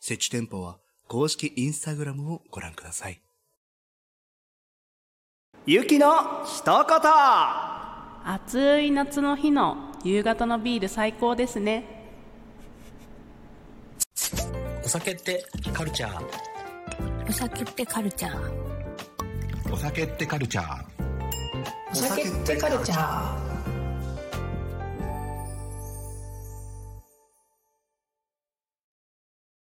[0.00, 0.78] 設置店舗は
[1.08, 3.20] 公式インスタグラムをご覧ください
[5.66, 7.00] ゆきの一言。
[8.24, 11.84] 暑い夏の日の夕方のビール最高ですね。
[14.82, 15.44] お酒って
[15.74, 16.24] カルチャー？
[17.28, 19.72] お酒ってカルチャー。
[19.72, 20.82] お酒ってカルチャー？
[21.92, 23.49] お酒ってカルチャー